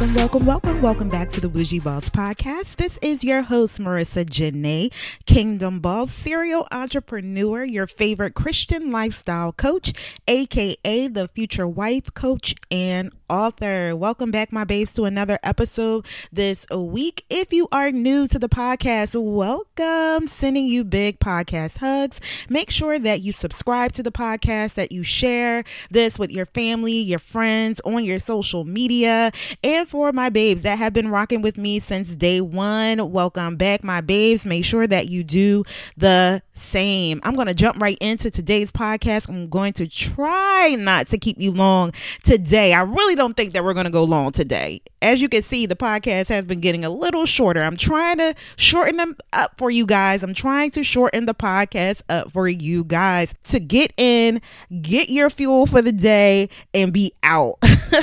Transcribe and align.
Welcome, 0.00 0.16
welcome, 0.16 0.46
welcome, 0.46 0.80
welcome 0.80 1.08
back 1.10 1.28
to 1.32 1.42
the 1.42 1.48
Bougie 1.50 1.78
Boss 1.78 2.08
Podcast. 2.08 2.76
This 2.76 2.98
is 3.02 3.22
your 3.22 3.42
host, 3.42 3.78
Marica 3.78 4.24
Janae, 4.24 4.90
Kingdom 5.26 5.80
Boss, 5.80 6.10
serial 6.10 6.66
entrepreneur, 6.72 7.64
your 7.64 7.86
favorite 7.86 8.32
Christian 8.32 8.90
lifestyle 8.90 9.52
coach, 9.52 9.92
aka 10.26 11.06
the 11.08 11.28
future 11.28 11.68
wife 11.68 12.14
coach 12.14 12.54
and 12.70 13.12
author. 13.30 13.94
Welcome 13.94 14.30
back, 14.30 14.52
my 14.52 14.64
babes, 14.64 14.92
to 14.94 15.04
another 15.04 15.38
episode 15.42 16.04
this 16.32 16.66
week. 16.74 17.24
If 17.30 17.52
you 17.52 17.68
are 17.70 17.92
new 17.92 18.26
to 18.26 18.38
the 18.38 18.48
podcast, 18.48 19.14
welcome. 19.14 20.26
Sending 20.26 20.66
you 20.66 20.84
big 20.84 21.20
podcast 21.20 21.78
hugs. 21.78 22.20
Make 22.48 22.70
sure 22.70 22.98
that 22.98 23.20
you 23.20 23.32
subscribe 23.32 23.92
to 23.92 24.02
the 24.02 24.10
podcast, 24.10 24.74
that 24.74 24.90
you 24.90 25.04
share 25.04 25.62
this 25.90 26.18
with 26.18 26.32
your 26.32 26.46
family, 26.46 26.98
your 26.98 27.20
friends, 27.20 27.80
on 27.84 28.04
your 28.04 28.18
social 28.18 28.64
media. 28.64 29.30
And 29.62 29.86
for 29.88 30.12
my 30.12 30.28
babes 30.28 30.62
that 30.62 30.78
have 30.78 30.92
been 30.92 31.08
rocking 31.08 31.40
with 31.40 31.56
me 31.56 31.78
since 31.78 32.08
day 32.08 32.40
one, 32.40 33.12
welcome 33.12 33.56
back, 33.56 33.84
my 33.84 34.00
babes. 34.00 34.44
Make 34.44 34.64
sure 34.64 34.88
that 34.88 35.08
you 35.08 35.22
do 35.22 35.64
the 35.96 36.42
same. 36.54 37.20
I'm 37.22 37.34
going 37.34 37.46
to 37.46 37.54
jump 37.54 37.80
right 37.80 37.96
into 38.00 38.30
today's 38.30 38.70
podcast. 38.70 39.28
I'm 39.28 39.48
going 39.48 39.72
to 39.74 39.88
try 39.88 40.76
not 40.78 41.08
to 41.08 41.18
keep 41.18 41.38
you 41.40 41.52
long 41.52 41.92
today. 42.24 42.72
I 42.72 42.82
really 42.82 43.14
don't 43.20 43.36
think 43.36 43.52
that 43.52 43.62
we're 43.62 43.74
going 43.74 43.84
to 43.84 43.92
go 43.92 44.02
long 44.02 44.32
today. 44.32 44.80
As 45.02 45.20
you 45.20 45.28
can 45.28 45.42
see, 45.42 45.66
the 45.66 45.76
podcast 45.76 46.28
has 46.28 46.46
been 46.46 46.60
getting 46.60 46.86
a 46.86 46.90
little 46.90 47.26
shorter. 47.26 47.62
I'm 47.62 47.76
trying 47.76 48.16
to 48.16 48.34
shorten 48.56 48.96
them 48.96 49.14
up 49.34 49.58
for 49.58 49.70
you 49.70 49.84
guys. 49.84 50.22
I'm 50.22 50.32
trying 50.32 50.70
to 50.70 50.82
shorten 50.82 51.26
the 51.26 51.34
podcast 51.34 52.00
up 52.08 52.32
for 52.32 52.48
you 52.48 52.82
guys 52.82 53.34
to 53.48 53.60
get 53.60 53.92
in, 53.98 54.40
get 54.80 55.10
your 55.10 55.28
fuel 55.28 55.66
for 55.66 55.82
the 55.82 55.92
day, 55.92 56.48
and 56.72 56.94
be 56.94 57.12
out. 57.22 57.58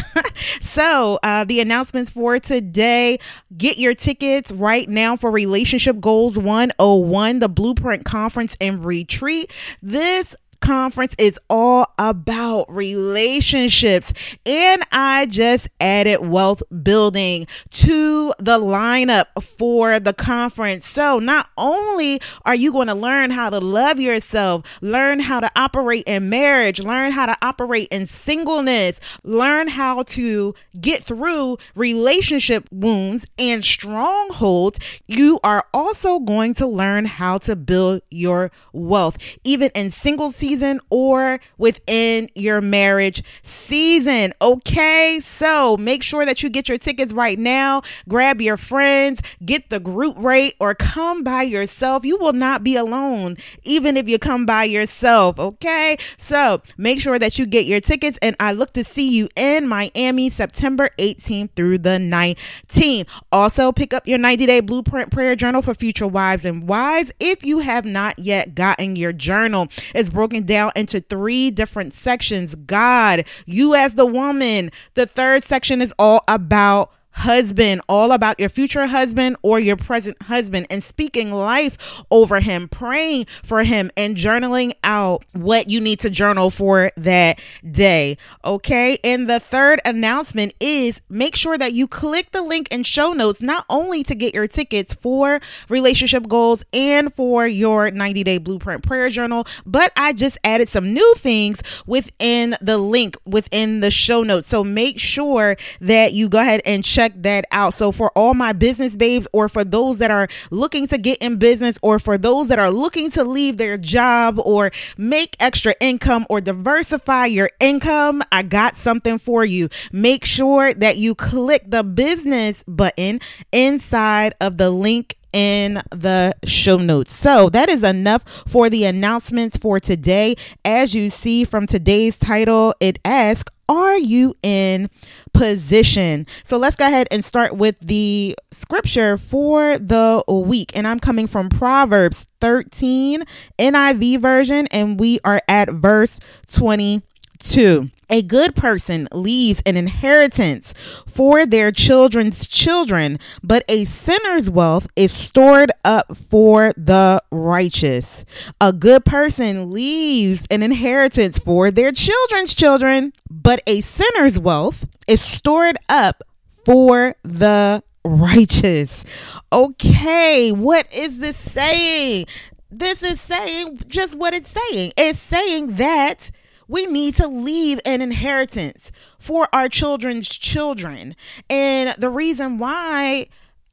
so, 0.62 1.18
uh, 1.24 1.44
the 1.46 1.62
announcements 1.62 2.12
for 2.12 2.38
today 2.38 3.18
get 3.58 3.80
your 3.80 3.96
tickets 3.96 4.52
right 4.52 4.88
now 4.88 5.16
for 5.16 5.32
Relationship 5.32 6.00
Goals 6.00 6.38
101, 6.38 7.40
the 7.40 7.50
Blueprint 7.50 8.06
Conference 8.06 8.56
and 8.62 8.86
Retreat. 8.86 9.52
This 9.82 10.36
conference 10.62 11.14
is 11.18 11.40
all 11.50 11.94
about 11.98 12.66
relationships. 12.74 14.14
And 14.46 14.84
I 14.92 15.28
just 15.28 15.70
added 15.80 16.20
wealth 16.26 16.64
building 16.84 17.48
to 17.72 18.34
the 18.40 18.60
lineup 18.60 19.28
for 19.44 20.00
the 20.00 20.14
conference. 20.14 20.88
So 20.88 21.20
not 21.20 21.50
only 21.58 22.20
are 22.46 22.56
you 22.56 22.72
going 22.72 22.88
to 22.88 22.96
learn 22.96 23.32
how 23.32 23.50
to 23.50 23.60
love 23.60 24.00
yourself, 24.00 24.80
learn 24.82 25.20
how 25.20 25.40
to 25.40 25.52
operate 25.56 26.04
in 26.08 26.30
marriage, 26.30 26.80
learn 26.80 27.12
how 27.12 27.28
to 27.28 27.38
operate 27.42 27.88
in 27.92 28.08
singleness, 28.08 29.00
learn 29.24 29.68
how 29.68 30.04
to 30.04 30.56
get 30.80 31.04
through 31.04 31.58
relationship 31.76 32.68
wounds 32.72 33.26
and 33.38 33.64
strongholds, 33.64 34.80
you 35.06 35.40
are 35.44 35.66
also 35.74 36.20
going 36.20 36.54
to 36.56 36.68
learn 36.68 37.06
how 37.06 37.38
to 37.38 37.56
build 37.56 38.02
your 38.10 38.52
wealth, 38.74 39.18
even 39.44 39.70
in 39.76 39.92
single 39.92 40.32
season 40.32 40.47
season 40.48 40.80
or 40.90 41.40
within 41.58 42.30
your 42.34 42.62
marriage 42.62 43.22
season. 43.44 44.34
Okay, 44.42 45.20
so 45.22 45.76
make 45.78 46.02
sure 46.02 46.26
that 46.26 46.42
you 46.42 46.50
get 46.50 46.70
your 46.70 46.78
tickets 46.78 47.12
right 47.12 47.38
now. 47.38 47.82
Grab 48.08 48.40
your 48.40 48.56
friends, 48.56 49.22
get 49.44 49.70
the 49.70 49.80
group 49.80 50.16
rate, 50.18 50.56
or 50.60 50.74
come 50.74 51.24
by 51.24 51.44
yourself. 51.44 52.06
You 52.06 52.18
will 52.18 52.34
not 52.34 52.64
be 52.64 52.78
alone, 52.78 53.36
even 53.64 53.98
if 53.98 54.08
you 54.08 54.18
come 54.18 54.46
by 54.46 54.64
yourself. 54.64 55.38
Okay, 55.38 55.98
so 56.18 56.62
make 56.78 57.02
sure 57.02 57.20
that 57.20 57.38
you 57.38 57.46
get 57.46 57.66
your 57.66 57.82
tickets, 57.82 58.18
and 58.22 58.36
I 58.40 58.54
look 58.54 58.72
to 58.74 58.86
see 58.86 59.10
you 59.10 59.28
in 59.36 59.68
Miami 59.68 60.30
September 60.30 60.90
18th 60.98 61.50
through 61.56 61.80
the 61.80 61.98
19th. 62.00 63.08
Also, 63.34 63.74
pick 63.74 63.94
up 63.94 64.08
your 64.08 64.18
90 64.18 64.46
day 64.46 64.60
blueprint 64.62 65.12
prayer 65.12 65.36
journal 65.36 65.62
for 65.62 65.74
future 65.74 66.08
wives 66.08 66.46
and 66.46 66.70
wives 66.70 67.12
if 67.20 67.46
you 67.46 67.60
have 67.60 67.84
not 67.84 68.18
yet 68.18 68.56
gotten 68.56 68.96
your 68.96 69.12
journal. 69.12 69.68
It's 69.94 70.10
broken 70.10 70.37
down 70.44 70.72
into 70.76 71.00
three 71.02 71.52
different 71.52 71.94
sections 71.94 72.56
God, 72.56 73.26
you 73.46 73.76
as 73.76 73.96
the 73.96 74.06
woman. 74.06 74.72
The 74.96 75.06
third 75.06 75.44
section 75.44 75.82
is 75.82 75.94
all 75.98 76.24
about 76.28 76.92
husband, 77.18 77.82
all 77.90 78.12
about 78.12 78.40
your 78.40 78.50
future 78.50 78.86
husband 78.86 79.36
or 79.42 79.60
your 79.60 79.76
present 79.76 80.22
husband, 80.24 80.68
and 80.70 80.84
speaking 80.84 81.32
life 81.32 81.78
over 82.12 82.40
him, 82.40 82.68
praying 82.68 83.26
for 83.44 83.64
him, 83.64 83.90
and 83.98 84.16
journaling 84.16 84.72
out 84.84 85.26
what 85.34 85.70
you 85.70 85.82
need 85.82 86.00
to 86.00 86.10
journal 86.10 86.50
for 86.52 86.92
that 86.96 87.42
day. 87.70 88.18
Okay. 88.46 89.00
And 89.04 89.28
the 89.28 89.40
third 89.40 89.82
announcement 89.84 90.54
is 90.60 91.02
make 91.10 91.36
sure 91.36 91.58
that 91.58 91.74
you 91.74 91.88
click 91.88 92.32
the 92.32 92.42
link 92.44 92.68
in 92.72 92.84
show 92.84 93.14
notes, 93.14 93.42
not 93.42 93.66
only 93.70 94.04
to 94.04 94.14
get 94.14 94.36
your 94.36 94.48
tickets 94.48 94.94
for 94.94 95.40
relationship 95.70 96.28
goals 96.28 96.64
and 96.72 97.14
for 97.16 97.48
your 97.48 97.90
90 97.90 98.24
day 98.24 98.38
blueprint 98.38 98.84
prayer 98.84 99.10
journal, 99.10 99.48
but 99.66 99.92
I 99.96 100.14
just 100.14 100.38
added 100.44 100.70
some 100.70 100.94
new 100.94 101.16
things 101.16 101.62
within 101.88 102.56
the 102.62 102.78
link 102.78 103.18
within 103.26 103.80
the 103.80 103.90
show 103.90 104.22
notes. 104.22 104.48
So 104.48 104.64
make 104.64 105.00
sure 105.00 105.58
that 105.82 106.14
you 106.14 106.30
go 106.30 106.40
ahead 106.40 106.62
and 106.64 106.84
check 106.84 107.07
check 107.08 107.22
that 107.24 107.46
out. 107.52 107.74
So, 107.74 107.92
for 107.92 108.12
all 108.16 108.34
my 108.34 108.54
business 108.54 108.96
babes, 108.96 109.28
or 109.34 109.50
for 109.50 109.64
those 109.64 109.98
that 110.00 110.12
are 110.12 110.28
looking 110.52 110.88
to 110.88 110.98
get 110.98 111.18
in 111.20 111.38
business, 111.38 111.78
or 111.82 112.00
for 112.00 112.18
those 112.18 112.48
that 112.48 112.60
are 112.60 112.72
looking 112.72 113.12
to 113.12 113.24
leave 113.24 113.58
their 113.58 113.78
job 113.78 114.40
or 114.44 114.72
make 114.98 115.36
extra 115.40 115.76
income 115.80 116.26
or 116.30 116.42
diversify 116.42 117.28
your 117.28 117.50
income, 117.60 118.24
I 118.32 118.44
got 118.44 118.76
something 118.76 119.20
for 119.20 119.46
you. 119.46 119.70
Make 119.92 120.26
sure 120.26 120.74
that 120.74 120.98
you 120.98 121.16
click 121.16 121.64
the 121.68 121.84
business 121.84 122.64
button 122.68 123.20
inside 123.52 124.34
of 124.42 124.58
the 124.58 124.70
link 124.70 125.16
in 125.34 125.82
the 125.92 126.34
show 126.46 126.78
notes. 126.78 127.14
So 127.14 127.50
that 127.50 127.70
is 127.70 127.84
enough 127.84 128.24
for 128.48 128.70
the 128.70 128.86
announcements 128.86 129.58
for 129.58 129.80
today. 129.80 130.36
As 130.66 130.94
you 130.94 131.10
see 131.10 131.44
from 131.44 131.68
today's 131.68 132.18
title, 132.18 132.74
it 132.80 133.00
asks, 133.06 133.52
Are 133.70 133.98
you 133.98 134.36
in 134.44 134.88
position? 135.34 136.28
So 136.44 136.58
let's 136.58 136.76
go 136.76 136.88
ahead 136.88 137.08
and 137.12 137.24
start 137.24 137.56
with 137.56 137.76
the 137.82 138.36
scripture 138.52 139.18
for 139.18 139.78
the 139.78 140.24
week. 140.28 140.76
And 140.76 140.88
I'm 140.88 141.00
coming 141.00 141.28
from 141.28 141.50
Proverbs 141.50 142.26
13 142.42 143.24
NIV 143.60 144.22
version, 144.22 144.68
and 144.72 145.00
we 145.00 145.20
are 145.24 145.42
at 145.48 145.70
verse 145.70 146.20
22. 146.52 147.90
A 148.10 148.22
good 148.22 148.56
person 148.56 149.08
leaves 149.12 149.62
an 149.66 149.76
inheritance 149.76 150.74
for 151.06 151.46
their 151.46 151.72
children's 151.72 152.48
children, 152.48 153.20
but 153.44 153.66
a 153.68 153.84
sinner's 153.86 154.50
wealth 154.50 154.88
is 154.96 155.12
stored 155.12 155.72
up 155.84 156.16
for 156.30 156.74
the 156.78 157.22
righteous. 157.32 158.24
A 158.62 158.72
good 158.72 159.04
person 159.04 159.72
leaves 159.72 160.46
an 160.50 160.64
inheritance 160.64 161.38
for 161.38 161.70
their 161.70 161.92
children's 161.92 162.56
children, 162.56 163.12
but 163.30 163.62
a 163.68 163.82
sinner's 163.82 164.40
wealth 164.40 164.86
is 165.08 165.22
stored 165.22 165.78
up 165.90 166.24
for 166.64 167.14
the 167.24 167.84
righteous. 168.06 169.04
Okay, 169.52 170.52
what 170.52 170.92
is 170.94 171.20
this 171.20 171.38
saying? 171.38 172.26
This 172.72 173.04
is 173.04 173.20
saying 173.20 173.80
just 173.88 174.18
what 174.18 174.34
it's 174.34 174.50
saying. 174.50 174.94
It's 174.98 175.20
saying 175.20 175.74
that 175.76 176.32
we 176.68 176.86
need 176.86 177.16
to 177.16 177.28
leave 177.28 177.80
an 177.86 178.02
inheritance 178.02 178.92
for 179.20 179.48
our 179.54 179.70
children's 179.70 180.28
children. 180.30 181.16
And 181.50 181.96
the 181.98 182.10
reason 182.10 182.58
why 182.58 183.28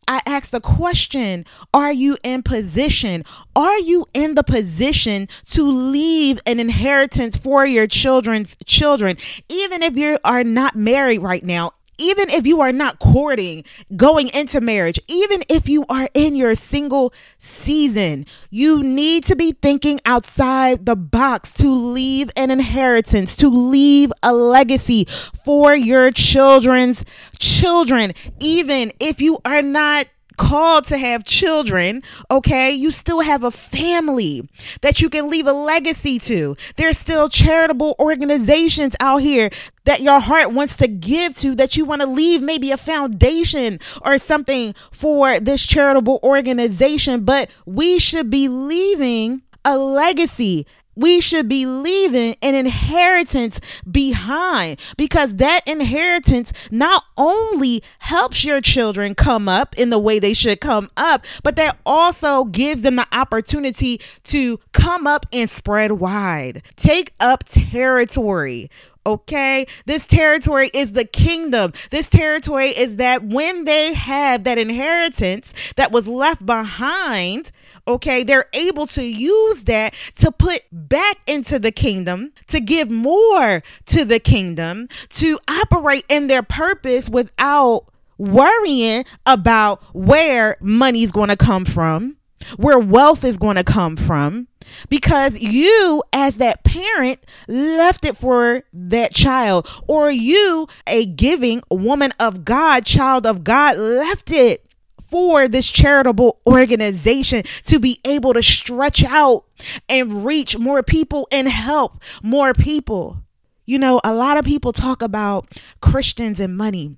I 0.07 0.21
ask 0.27 0.51
the 0.51 0.61
question 0.61 1.45
Are 1.73 1.93
you 1.93 2.17
in 2.23 2.43
position? 2.43 3.25
Are 3.57 3.79
you 3.79 4.07
in 4.15 4.35
the 4.35 4.43
position 4.43 5.29
to 5.51 5.65
leave 5.65 6.41
an 6.47 6.61
inheritance 6.61 7.37
for 7.37 7.67
your 7.67 7.87
children's 7.87 8.57
children? 8.65 9.17
Even 9.49 9.83
if 9.83 9.97
you 9.97 10.19
are 10.25 10.45
not 10.45 10.77
married 10.77 11.19
right 11.19 11.45
now, 11.45 11.73
even 11.99 12.31
if 12.31 12.47
you 12.47 12.61
are 12.61 12.73
not 12.73 12.99
courting, 12.99 13.65
going 13.97 14.29
into 14.29 14.61
marriage, 14.61 14.99
even 15.09 15.43
if 15.49 15.69
you 15.69 15.85
are 15.89 16.09
in 16.15 16.37
your 16.37 16.55
single 16.55 17.13
season, 17.39 18.27
you 18.51 18.83
need 18.83 19.25
to 19.25 19.37
be 19.37 19.53
thinking 19.53 20.01
outside 20.05 20.87
the 20.87 20.97
box 20.97 21.53
to 21.53 21.69
leave 21.69 22.31
an 22.37 22.51
inheritance, 22.51 23.37
to 23.37 23.49
leave 23.49 24.13
a 24.23 24.33
legacy 24.33 25.07
for 25.45 25.75
your 25.75 26.11
children's 26.11 27.05
children, 27.39 28.13
even 28.41 28.93
if 29.01 29.21
you 29.21 29.39
are 29.45 29.63
not 29.63 30.07
called 30.37 30.87
to 30.89 30.99
have 30.99 31.25
children, 31.25 32.03
okay, 32.31 32.71
you 32.71 32.91
still 32.91 33.21
have 33.21 33.45
a 33.45 33.51
family 33.51 34.49
that 34.83 35.01
you 35.01 35.09
can 35.09 35.31
leave 35.31 35.47
a 35.47 35.53
legacy 35.53 36.19
to. 36.21 36.57
There's 36.77 36.99
still 36.99 37.29
charitable 37.29 37.97
organizations 37.99 38.95
out 39.01 39.19
here 39.19 39.51
that 39.85 40.01
your 40.01 40.21
heart 40.21 40.53
wants 40.53 40.77
to 40.79 40.89
give 40.89 41.37
to, 41.37 41.55
that 41.57 41.77
you 41.77 41.85
want 41.85 42.03
to 42.03 42.09
leave 42.09 42.43
maybe 42.43 42.71
a 42.71 42.77
foundation 42.77 43.79
or 44.03 44.19
something 44.19 44.75
for 44.91 45.39
this 45.41 45.65
charitable 45.67 46.21
organization. 46.23 47.25
But 47.25 47.51
we 47.67 47.99
should 47.99 48.31
be 48.31 48.49
leaving 48.49 49.43
a 49.65 49.77
legacy 49.79 50.67
we 50.95 51.21
should 51.21 51.49
be 51.49 51.67
leaving 51.67 52.37
an 52.43 52.55
inheritance 52.55 53.61
behind 53.91 54.81
because 54.97 55.37
that 55.37 55.67
inheritance 55.67 56.53
not 56.71 57.05
only 57.17 57.83
helps 58.01 58.45
your 58.45 58.61
children 58.61 59.15
come 59.15 59.49
up 59.49 59.77
in 59.79 59.91
the 59.91 59.99
way 59.99 60.19
they 60.19 60.35
should 60.35 60.61
come 60.61 60.91
up, 60.97 61.25
but 61.43 61.57
that 61.57 61.77
also 61.85 62.45
gives 62.45 62.83
them 62.83 62.97
the 62.97 63.07
opportunity 63.13 64.01
to 64.25 64.59
come 64.73 65.07
up 65.07 65.27
and 65.33 65.49
spread 65.49 65.93
wide, 65.93 66.63
take 66.77 67.13
up 67.21 67.45
territory. 67.45 68.71
Okay, 69.07 69.67
this 69.85 70.07
territory 70.07 70.71
is 70.73 70.93
the 70.93 71.05
kingdom. 71.05 71.75
This 71.91 72.09
territory 72.09 72.71
is 72.71 72.97
that 72.97 73.23
when 73.23 73.65
they 73.65 73.93
have 73.93 74.45
that 74.45 74.57
inheritance 74.57 75.53
that 75.77 75.93
was 75.93 76.09
left 76.09 76.47
behind, 76.47 77.53
okay, 77.87 78.23
they're 78.23 78.49
able 78.55 78.87
to 78.89 79.03
use 79.03 79.65
that 79.65 79.93
to 80.21 80.33
put 80.33 80.63
back 80.73 81.19
into 81.27 81.59
the 81.59 81.71
kingdom, 81.71 82.33
to 82.47 82.61
give 82.61 82.91
more 82.91 83.63
to 83.87 84.05
the 84.07 84.19
kingdom, 84.19 84.89
to 85.11 85.39
operate 85.49 86.07
in 86.09 86.29
their 86.29 86.43
purpose 86.43 87.11
without 87.11 87.87
worrying 88.17 89.05
about 89.27 89.83
where 89.95 90.57
money's 90.61 91.13
going 91.13 91.29
to 91.29 91.37
come 91.37 91.65
from, 91.67 92.17
where 92.57 92.79
wealth 92.79 93.25
is 93.25 93.37
going 93.37 93.57
to 93.57 93.65
come 93.65 93.97
from 93.97 94.49
because 94.89 95.41
you 95.41 96.03
as 96.13 96.37
that 96.37 96.65
parent 96.65 97.25
left 97.49 98.05
it 98.05 98.17
for 98.17 98.63
that 98.73 99.13
child 99.13 99.69
or 99.87 100.11
you 100.11 100.67
a 100.87 101.07
giving 101.07 101.63
woman 101.71 102.13
of 102.19 102.45
God 102.45 102.87
child 102.87 103.27
of 103.27 103.45
God 103.45 103.77
left 103.77 104.31
it 104.31 104.67
for 105.15 105.47
this 105.47 105.71
charitable 105.71 106.41
organization 106.45 107.45
to 107.67 107.79
be 107.79 108.01
able 108.05 108.35
to 108.35 108.43
stretch 108.43 109.05
out 109.05 109.45
and 109.89 110.25
reach 110.25 110.59
more 110.59 110.83
people 110.83 111.29
and 111.31 111.49
help 111.49 112.03
more 112.21 112.53
people. 112.53 113.23
You 113.65 113.79
know, 113.79 114.01
a 114.03 114.13
lot 114.13 114.39
of 114.39 114.45
people 114.45 114.73
talk 114.73 115.03
about 115.03 115.47
Christians 115.81 116.41
and 116.41 116.57
money 116.57 116.97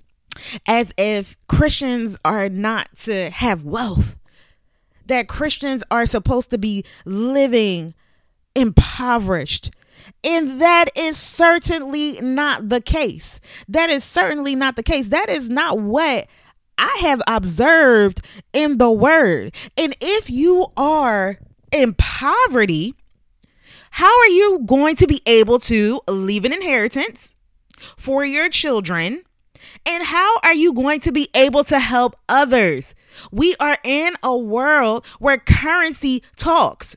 as 0.65 0.91
if 0.97 1.37
Christians 1.47 2.17
are 2.25 2.49
not 2.49 2.89
to 3.03 3.29
have 3.29 3.63
wealth, 3.63 4.16
that 5.07 5.27
Christians 5.27 5.83
are 5.91 6.05
supposed 6.05 6.49
to 6.51 6.57
be 6.57 6.83
living 7.05 7.93
impoverished. 8.55 9.71
And 10.23 10.61
that 10.61 10.85
is 10.95 11.17
certainly 11.17 12.19
not 12.21 12.69
the 12.69 12.81
case. 12.81 13.39
That 13.67 13.89
is 13.89 14.03
certainly 14.03 14.55
not 14.55 14.75
the 14.75 14.83
case. 14.83 15.07
That 15.09 15.29
is 15.29 15.49
not 15.49 15.79
what 15.79 16.27
I 16.77 16.97
have 17.01 17.21
observed 17.27 18.21
in 18.53 18.77
the 18.77 18.91
word. 18.91 19.55
And 19.75 19.95
if 19.99 20.29
you 20.29 20.67
are 20.77 21.39
in 21.71 21.93
poverty, 21.95 22.93
how 23.91 24.19
are 24.19 24.27
you 24.27 24.59
going 24.65 24.95
to 24.97 25.07
be 25.07 25.21
able 25.25 25.59
to 25.61 26.01
leave 26.07 26.45
an 26.45 26.53
inheritance 26.53 27.33
for 27.97 28.23
your 28.23 28.49
children? 28.49 29.23
And 29.85 30.03
how 30.03 30.37
are 30.43 30.53
you 30.53 30.73
going 30.73 30.99
to 31.01 31.11
be 31.11 31.29
able 31.33 31.63
to 31.65 31.79
help 31.79 32.15
others? 32.29 32.93
We 33.31 33.55
are 33.59 33.77
in 33.83 34.13
a 34.23 34.35
world 34.35 35.05
where 35.19 35.37
currency 35.37 36.23
talks. 36.35 36.95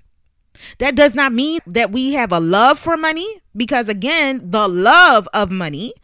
That 0.78 0.94
does 0.94 1.14
not 1.14 1.32
mean 1.32 1.60
that 1.66 1.90
we 1.90 2.12
have 2.12 2.32
a 2.32 2.40
love 2.40 2.78
for 2.78 2.96
money, 2.96 3.26
because 3.56 3.88
again, 3.88 4.50
the 4.50 4.68
love 4.68 5.26
of 5.32 5.50
money 5.50 5.94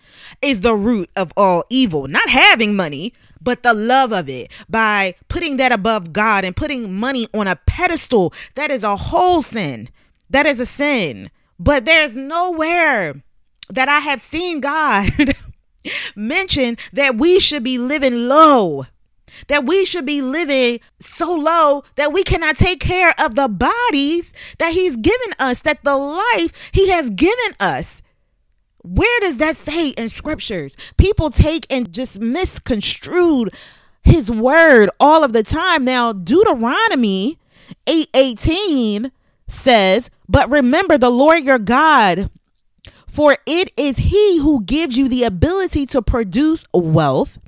is 0.41 0.61
the 0.61 0.75
root 0.75 1.11
of 1.17 1.33
all 1.37 1.65
evil. 1.71 2.09
Not 2.09 2.29
having 2.29 2.75
money, 2.75 3.13
but 3.41 3.63
the 3.63 3.75
love 3.75 4.13
of 4.13 4.29
it 4.29 4.51
by 4.69 5.15
putting 5.29 5.57
that 5.59 5.73
above 5.73 6.13
God 6.13 6.45
and 6.45 6.57
putting 6.57 6.93
money 6.93 7.29
on 7.33 7.47
a 7.47 7.57
pedestal. 7.57 8.33
That 8.55 8.71
is 8.71 8.83
a 8.83 8.97
whole 8.97 9.43
sin. 9.43 9.89
That 10.31 10.47
is 10.47 10.59
a 10.59 10.67
sin. 10.67 11.31
But 11.59 11.85
there's 11.85 12.15
nowhere 12.15 13.23
that 13.69 13.89
I 13.89 14.01
have 14.01 14.21
seen 14.21 14.61
God 14.61 15.11
mention 16.17 16.77
that 16.93 17.17
we 17.17 17.41
should 17.41 17.63
be 17.63 17.79
living 17.79 18.29
low 18.29 18.87
that 19.49 19.65
we 19.65 19.85
should 19.85 20.07
be 20.07 20.23
living 20.23 20.81
so 21.01 21.33
low 21.33 21.85
that 21.97 22.13
we 22.13 22.25
cannot 22.25 22.57
take 22.57 22.81
care 22.81 23.15
of 23.19 23.35
the 23.35 23.49
bodies 23.49 24.33
that 24.59 24.73
He's 24.73 24.97
given 24.97 25.35
us, 25.39 25.61
that 25.61 25.85
the 25.85 25.97
life 25.97 26.53
He 26.73 26.91
has 26.91 27.11
given 27.11 27.55
us. 27.61 28.03
Where 28.83 29.21
does 29.21 29.39
that 29.39 29.57
say 29.57 29.89
in 29.91 30.09
scriptures? 30.09 30.77
People 30.97 31.31
take 31.31 31.67
and 31.69 31.93
just 31.93 32.21
misconstrued 32.21 33.53
his 34.07 34.31
word 34.31 34.89
all 35.01 35.25
of 35.25 35.33
the 35.33 35.43
time. 35.43 35.85
Now, 35.85 36.13
Deuteronomy 36.13 37.39
8:18 37.87 39.11
says, 39.49 40.11
"But 40.29 40.49
remember 40.49 40.97
the 40.97 41.11
Lord 41.11 41.43
your 41.43 41.59
God, 41.59 42.31
for 43.17 43.39
it 43.47 43.73
is 43.79 43.97
he 43.97 44.41
who 44.41 44.63
gives 44.63 44.99
you 44.99 45.09
the 45.09 45.25
ability 45.25 45.87
to 45.87 46.03
produce 46.03 46.67
wealth 46.75 47.39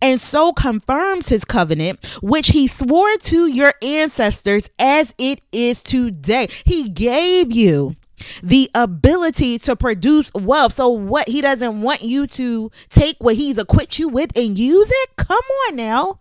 and 0.00 0.20
so 0.20 0.52
confirms 0.52 1.28
his 1.28 1.44
covenant, 1.44 2.06
which 2.22 2.46
he 2.50 2.68
swore 2.68 3.16
to 3.16 3.48
your 3.48 3.72
ancestors 3.82 4.70
as 4.78 5.12
it 5.18 5.40
is 5.50 5.82
today. 5.82 6.46
He 6.64 6.88
gave 6.88 7.50
you 7.50 7.96
the 8.40 8.70
ability 8.72 9.58
to 9.58 9.74
produce 9.74 10.32
wealth. 10.32 10.74
So, 10.74 10.90
what 10.90 11.28
he 11.28 11.40
doesn't 11.40 11.82
want 11.82 12.02
you 12.02 12.28
to 12.28 12.70
take 12.88 13.16
what 13.18 13.34
he's 13.34 13.58
equipped 13.58 13.98
you 13.98 14.08
with 14.08 14.30
and 14.36 14.56
use 14.56 14.88
it? 14.88 15.16
Come 15.16 15.44
on 15.66 15.74
now. 15.74 16.20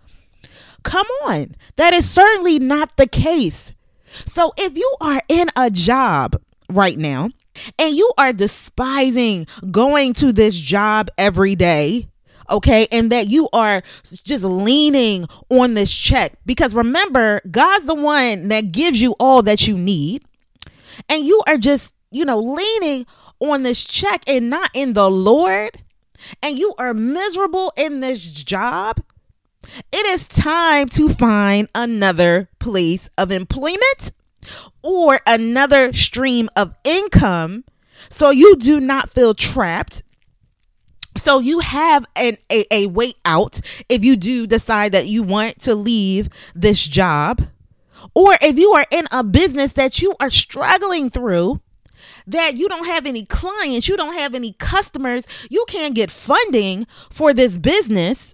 Come 0.81 1.07
on. 1.25 1.55
That 1.75 1.93
is 1.93 2.09
certainly 2.09 2.57
not 2.57 2.97
the 2.97 3.07
case. 3.07 3.71
So, 4.25 4.51
if 4.57 4.75
you 4.75 4.95
are 4.99 5.21
in 5.29 5.51
a 5.55 5.69
job 5.69 6.41
right 6.69 6.97
now 6.97 7.29
and 7.77 7.95
you 7.95 8.11
are 8.17 8.33
despising 8.33 9.47
going 9.71 10.13
to 10.15 10.31
this 10.31 10.55
job 10.57 11.09
every 11.17 11.55
day, 11.55 12.09
okay, 12.49 12.87
and 12.91 13.11
that 13.11 13.27
you 13.27 13.49
are 13.53 13.81
just 14.03 14.43
leaning 14.43 15.27
on 15.49 15.73
this 15.73 15.93
check. 15.93 16.37
Because 16.45 16.75
remember, 16.75 17.41
God's 17.49 17.85
the 17.85 17.95
one 17.95 18.49
that 18.49 18.71
gives 18.71 19.01
you 19.01 19.15
all 19.19 19.43
that 19.43 19.67
you 19.67 19.77
need. 19.77 20.23
And 21.09 21.25
you 21.25 21.43
are 21.47 21.57
just, 21.57 21.93
you 22.11 22.23
know, 22.23 22.39
leaning 22.39 23.05
on 23.39 23.63
this 23.63 23.83
check 23.83 24.23
and 24.27 24.49
not 24.49 24.69
in 24.73 24.93
the 24.93 25.09
Lord, 25.09 25.81
and 26.41 26.57
you 26.57 26.73
are 26.77 26.93
miserable 26.93 27.73
in 27.75 27.99
this 27.99 28.21
job, 28.21 29.01
it 29.91 30.05
is 30.05 30.27
time 30.27 30.87
to 30.89 31.09
find 31.09 31.67
another 31.75 32.49
place 32.59 33.09
of 33.17 33.31
employment 33.31 34.11
or 34.81 35.19
another 35.25 35.93
stream 35.93 36.49
of 36.55 36.75
income. 36.83 37.63
So 38.09 38.29
you 38.29 38.55
do 38.55 38.79
not 38.79 39.09
feel 39.09 39.33
trapped. 39.33 40.03
So 41.17 41.39
you 41.39 41.59
have 41.59 42.05
an 42.15 42.37
a, 42.51 42.65
a 42.71 42.87
way 42.87 43.13
out 43.23 43.61
if 43.89 44.03
you 44.03 44.15
do 44.15 44.45
decide 44.45 44.91
that 44.91 45.07
you 45.07 45.23
want 45.23 45.61
to 45.61 45.75
leave 45.75 46.29
this 46.53 46.85
job. 46.85 47.41
Or 48.13 48.37
if 48.41 48.57
you 48.57 48.71
are 48.73 48.85
in 48.91 49.05
a 49.11 49.23
business 49.23 49.73
that 49.73 50.01
you 50.01 50.15
are 50.19 50.29
struggling 50.29 51.09
through, 51.09 51.61
that 52.27 52.57
you 52.57 52.67
don't 52.67 52.85
have 52.85 53.05
any 53.05 53.25
clients, 53.25 53.87
you 53.87 53.97
don't 53.97 54.13
have 54.13 54.35
any 54.35 54.53
customers, 54.53 55.25
you 55.49 55.65
can't 55.67 55.95
get 55.95 56.11
funding 56.11 56.85
for 57.09 57.33
this 57.33 57.57
business, 57.57 58.33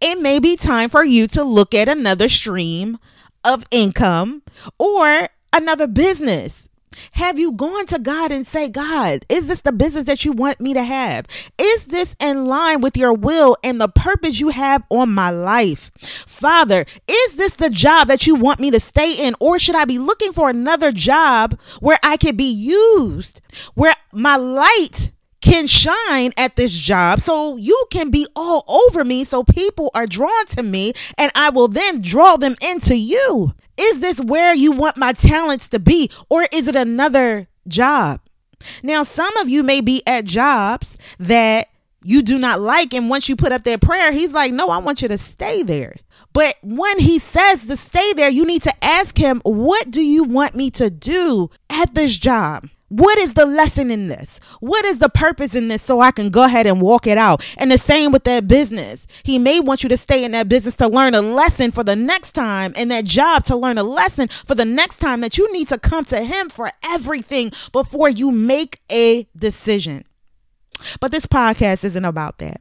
it 0.00 0.20
may 0.20 0.38
be 0.38 0.56
time 0.56 0.90
for 0.90 1.04
you 1.04 1.26
to 1.28 1.42
look 1.42 1.74
at 1.74 1.88
another 1.88 2.28
stream 2.28 2.98
of 3.44 3.64
income 3.70 4.42
or 4.78 5.28
another 5.52 5.86
business. 5.86 6.68
Have 7.12 7.38
you 7.38 7.52
gone 7.52 7.86
to 7.86 7.98
God 7.98 8.32
and 8.32 8.46
say, 8.46 8.68
God, 8.68 9.24
is 9.28 9.46
this 9.46 9.60
the 9.60 9.72
business 9.72 10.06
that 10.06 10.24
you 10.24 10.32
want 10.32 10.60
me 10.60 10.74
to 10.74 10.82
have? 10.82 11.26
Is 11.58 11.86
this 11.86 12.16
in 12.20 12.46
line 12.46 12.80
with 12.80 12.96
your 12.96 13.12
will 13.12 13.56
and 13.62 13.80
the 13.80 13.88
purpose 13.88 14.40
you 14.40 14.48
have 14.48 14.82
on 14.90 15.10
my 15.10 15.30
life? 15.30 15.90
Father, 16.26 16.84
is 17.06 17.34
this 17.36 17.54
the 17.54 17.70
job 17.70 18.08
that 18.08 18.26
you 18.26 18.34
want 18.34 18.60
me 18.60 18.70
to 18.72 18.80
stay 18.80 19.26
in? 19.26 19.34
Or 19.40 19.58
should 19.58 19.76
I 19.76 19.84
be 19.84 19.98
looking 19.98 20.32
for 20.32 20.50
another 20.50 20.92
job 20.92 21.58
where 21.78 21.98
I 22.02 22.16
can 22.16 22.36
be 22.36 22.50
used, 22.50 23.40
where 23.74 23.94
my 24.12 24.36
light 24.36 25.12
can 25.40 25.66
shine 25.66 26.32
at 26.36 26.56
this 26.56 26.72
job 26.72 27.20
so 27.20 27.56
you 27.56 27.86
can 27.90 28.10
be 28.10 28.26
all 28.36 28.64
over 28.68 29.04
me 29.04 29.24
so 29.24 29.42
people 29.42 29.90
are 29.94 30.06
drawn 30.06 30.46
to 30.46 30.62
me 30.62 30.92
and 31.16 31.32
I 31.34 31.50
will 31.50 31.68
then 31.68 32.00
draw 32.00 32.36
them 32.36 32.56
into 32.60 32.96
you. 32.96 33.54
Is 33.78 34.00
this 34.00 34.20
where 34.20 34.54
you 34.54 34.72
want 34.72 34.98
my 34.98 35.12
talents 35.12 35.68
to 35.70 35.78
be 35.78 36.10
or 36.28 36.46
is 36.52 36.68
it 36.68 36.76
another 36.76 37.48
job? 37.66 38.20
Now, 38.82 39.02
some 39.02 39.34
of 39.38 39.48
you 39.48 39.62
may 39.62 39.80
be 39.80 40.02
at 40.06 40.26
jobs 40.26 40.96
that 41.18 41.68
you 42.02 42.22
do 42.22 42.38
not 42.38 42.60
like. 42.60 42.94
And 42.94 43.10
once 43.10 43.28
you 43.28 43.36
put 43.36 43.52
up 43.52 43.64
that 43.64 43.80
prayer, 43.80 44.12
he's 44.12 44.32
like, 44.32 44.52
No, 44.52 44.68
I 44.68 44.78
want 44.78 45.02
you 45.02 45.08
to 45.08 45.18
stay 45.18 45.62
there. 45.62 45.96
But 46.32 46.56
when 46.62 46.98
he 47.00 47.18
says 47.18 47.66
to 47.66 47.76
stay 47.76 48.12
there, 48.12 48.28
you 48.28 48.44
need 48.44 48.62
to 48.62 48.84
ask 48.84 49.16
him, 49.16 49.40
What 49.44 49.90
do 49.90 50.02
you 50.02 50.24
want 50.24 50.54
me 50.54 50.70
to 50.72 50.90
do 50.90 51.50
at 51.68 51.94
this 51.94 52.16
job? 52.16 52.68
What 52.90 53.18
is 53.18 53.34
the 53.34 53.46
lesson 53.46 53.88
in 53.88 54.08
this? 54.08 54.40
What 54.58 54.84
is 54.84 54.98
the 54.98 55.08
purpose 55.08 55.54
in 55.54 55.68
this 55.68 55.80
so 55.80 56.00
I 56.00 56.10
can 56.10 56.28
go 56.28 56.42
ahead 56.42 56.66
and 56.66 56.80
walk 56.80 57.06
it 57.06 57.16
out? 57.16 57.44
And 57.56 57.70
the 57.70 57.78
same 57.78 58.10
with 58.10 58.24
that 58.24 58.48
business. 58.48 59.06
He 59.22 59.38
may 59.38 59.60
want 59.60 59.84
you 59.84 59.88
to 59.90 59.96
stay 59.96 60.24
in 60.24 60.32
that 60.32 60.48
business 60.48 60.74
to 60.76 60.88
learn 60.88 61.14
a 61.14 61.22
lesson 61.22 61.70
for 61.70 61.84
the 61.84 61.94
next 61.94 62.32
time, 62.32 62.72
and 62.76 62.90
that 62.90 63.04
job 63.04 63.44
to 63.44 63.56
learn 63.56 63.78
a 63.78 63.84
lesson 63.84 64.26
for 64.44 64.56
the 64.56 64.64
next 64.64 64.98
time 64.98 65.20
that 65.20 65.38
you 65.38 65.52
need 65.52 65.68
to 65.68 65.78
come 65.78 66.04
to 66.06 66.20
him 66.20 66.48
for 66.48 66.68
everything 66.84 67.52
before 67.70 68.10
you 68.10 68.32
make 68.32 68.80
a 68.90 69.28
decision. 69.36 70.04
But 70.98 71.12
this 71.12 71.26
podcast 71.26 71.84
isn't 71.84 72.04
about 72.04 72.38
that. 72.38 72.60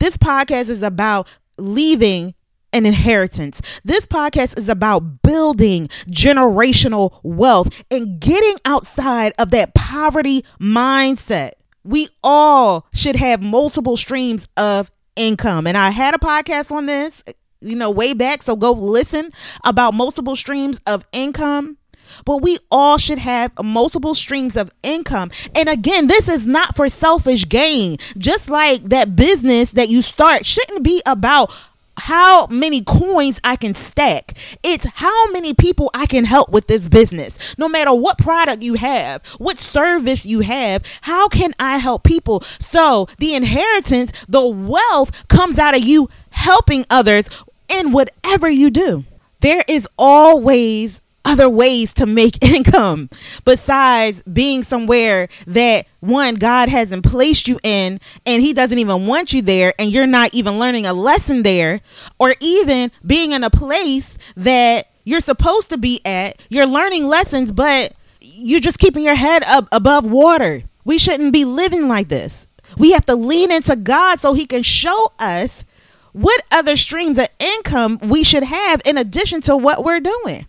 This 0.00 0.16
podcast 0.16 0.70
is 0.70 0.82
about 0.82 1.28
leaving 1.56 2.34
an 2.72 2.86
inheritance. 2.86 3.60
This 3.84 4.06
podcast 4.06 4.58
is 4.58 4.68
about 4.68 5.22
building 5.22 5.88
generational 6.08 7.18
wealth 7.22 7.68
and 7.90 8.20
getting 8.20 8.56
outside 8.64 9.32
of 9.38 9.50
that 9.52 9.74
poverty 9.74 10.44
mindset. 10.60 11.52
We 11.84 12.08
all 12.22 12.86
should 12.92 13.16
have 13.16 13.40
multiple 13.40 13.96
streams 13.96 14.46
of 14.56 14.90
income. 15.16 15.66
And 15.66 15.76
I 15.76 15.90
had 15.90 16.14
a 16.14 16.18
podcast 16.18 16.70
on 16.70 16.86
this, 16.86 17.22
you 17.60 17.76
know, 17.76 17.90
way 17.90 18.12
back. 18.12 18.42
So 18.42 18.56
go 18.56 18.72
listen 18.72 19.30
about 19.64 19.94
multiple 19.94 20.36
streams 20.36 20.78
of 20.86 21.06
income. 21.12 21.78
But 22.24 22.38
we 22.38 22.58
all 22.70 22.96
should 22.96 23.18
have 23.18 23.52
multiple 23.62 24.14
streams 24.14 24.56
of 24.56 24.70
income. 24.82 25.30
And 25.54 25.68
again, 25.68 26.06
this 26.06 26.26
is 26.26 26.46
not 26.46 26.74
for 26.74 26.88
selfish 26.88 27.46
gain. 27.46 27.98
Just 28.16 28.48
like 28.48 28.82
that 28.84 29.14
business 29.14 29.72
that 29.72 29.90
you 29.90 30.00
start 30.00 30.46
shouldn't 30.46 30.82
be 30.82 31.02
about 31.04 31.52
how 31.98 32.46
many 32.46 32.82
coins 32.82 33.40
I 33.44 33.56
can 33.56 33.74
stack. 33.74 34.36
It's 34.62 34.86
how 34.86 35.30
many 35.32 35.54
people 35.54 35.90
I 35.94 36.06
can 36.06 36.24
help 36.24 36.50
with 36.50 36.66
this 36.66 36.88
business. 36.88 37.38
No 37.58 37.68
matter 37.68 37.92
what 37.92 38.18
product 38.18 38.62
you 38.62 38.74
have, 38.74 39.26
what 39.38 39.58
service 39.58 40.24
you 40.24 40.40
have, 40.40 40.84
how 41.02 41.28
can 41.28 41.54
I 41.58 41.78
help 41.78 42.04
people? 42.04 42.42
So 42.60 43.08
the 43.18 43.34
inheritance, 43.34 44.12
the 44.28 44.46
wealth 44.46 45.28
comes 45.28 45.58
out 45.58 45.76
of 45.76 45.82
you 45.82 46.08
helping 46.30 46.84
others 46.90 47.28
in 47.68 47.92
whatever 47.92 48.48
you 48.48 48.70
do. 48.70 49.04
There 49.40 49.62
is 49.68 49.88
always 49.98 51.00
other 51.28 51.48
ways 51.48 51.92
to 51.94 52.06
make 52.06 52.42
income 52.44 53.10
besides 53.44 54.22
being 54.24 54.62
somewhere 54.62 55.28
that 55.46 55.86
one 56.00 56.36
God 56.36 56.68
hasn't 56.68 57.04
placed 57.04 57.46
you 57.46 57.60
in 57.62 58.00
and 58.24 58.42
he 58.42 58.52
doesn't 58.52 58.78
even 58.78 59.06
want 59.06 59.32
you 59.32 59.42
there 59.42 59.74
and 59.78 59.92
you're 59.92 60.06
not 60.06 60.32
even 60.34 60.58
learning 60.58 60.86
a 60.86 60.92
lesson 60.92 61.42
there 61.42 61.80
or 62.18 62.34
even 62.40 62.90
being 63.04 63.32
in 63.32 63.44
a 63.44 63.50
place 63.50 64.16
that 64.36 64.86
you're 65.04 65.20
supposed 65.20 65.70
to 65.70 65.78
be 65.78 66.00
at 66.04 66.40
you're 66.48 66.66
learning 66.66 67.06
lessons 67.06 67.52
but 67.52 67.94
you're 68.20 68.60
just 68.60 68.78
keeping 68.78 69.04
your 69.04 69.14
head 69.14 69.42
up 69.44 69.68
above 69.72 70.04
water. 70.10 70.62
We 70.84 70.98
shouldn't 70.98 71.32
be 71.32 71.44
living 71.44 71.88
like 71.88 72.08
this. 72.08 72.46
We 72.76 72.92
have 72.92 73.06
to 73.06 73.16
lean 73.16 73.50
into 73.52 73.76
God 73.76 74.20
so 74.20 74.32
he 74.34 74.46
can 74.46 74.62
show 74.62 75.12
us 75.18 75.64
what 76.12 76.42
other 76.50 76.76
streams 76.76 77.18
of 77.18 77.28
income 77.38 77.98
we 78.02 78.24
should 78.24 78.42
have 78.42 78.82
in 78.84 78.96
addition 78.96 79.40
to 79.42 79.56
what 79.56 79.84
we're 79.84 80.00
doing 80.00 80.46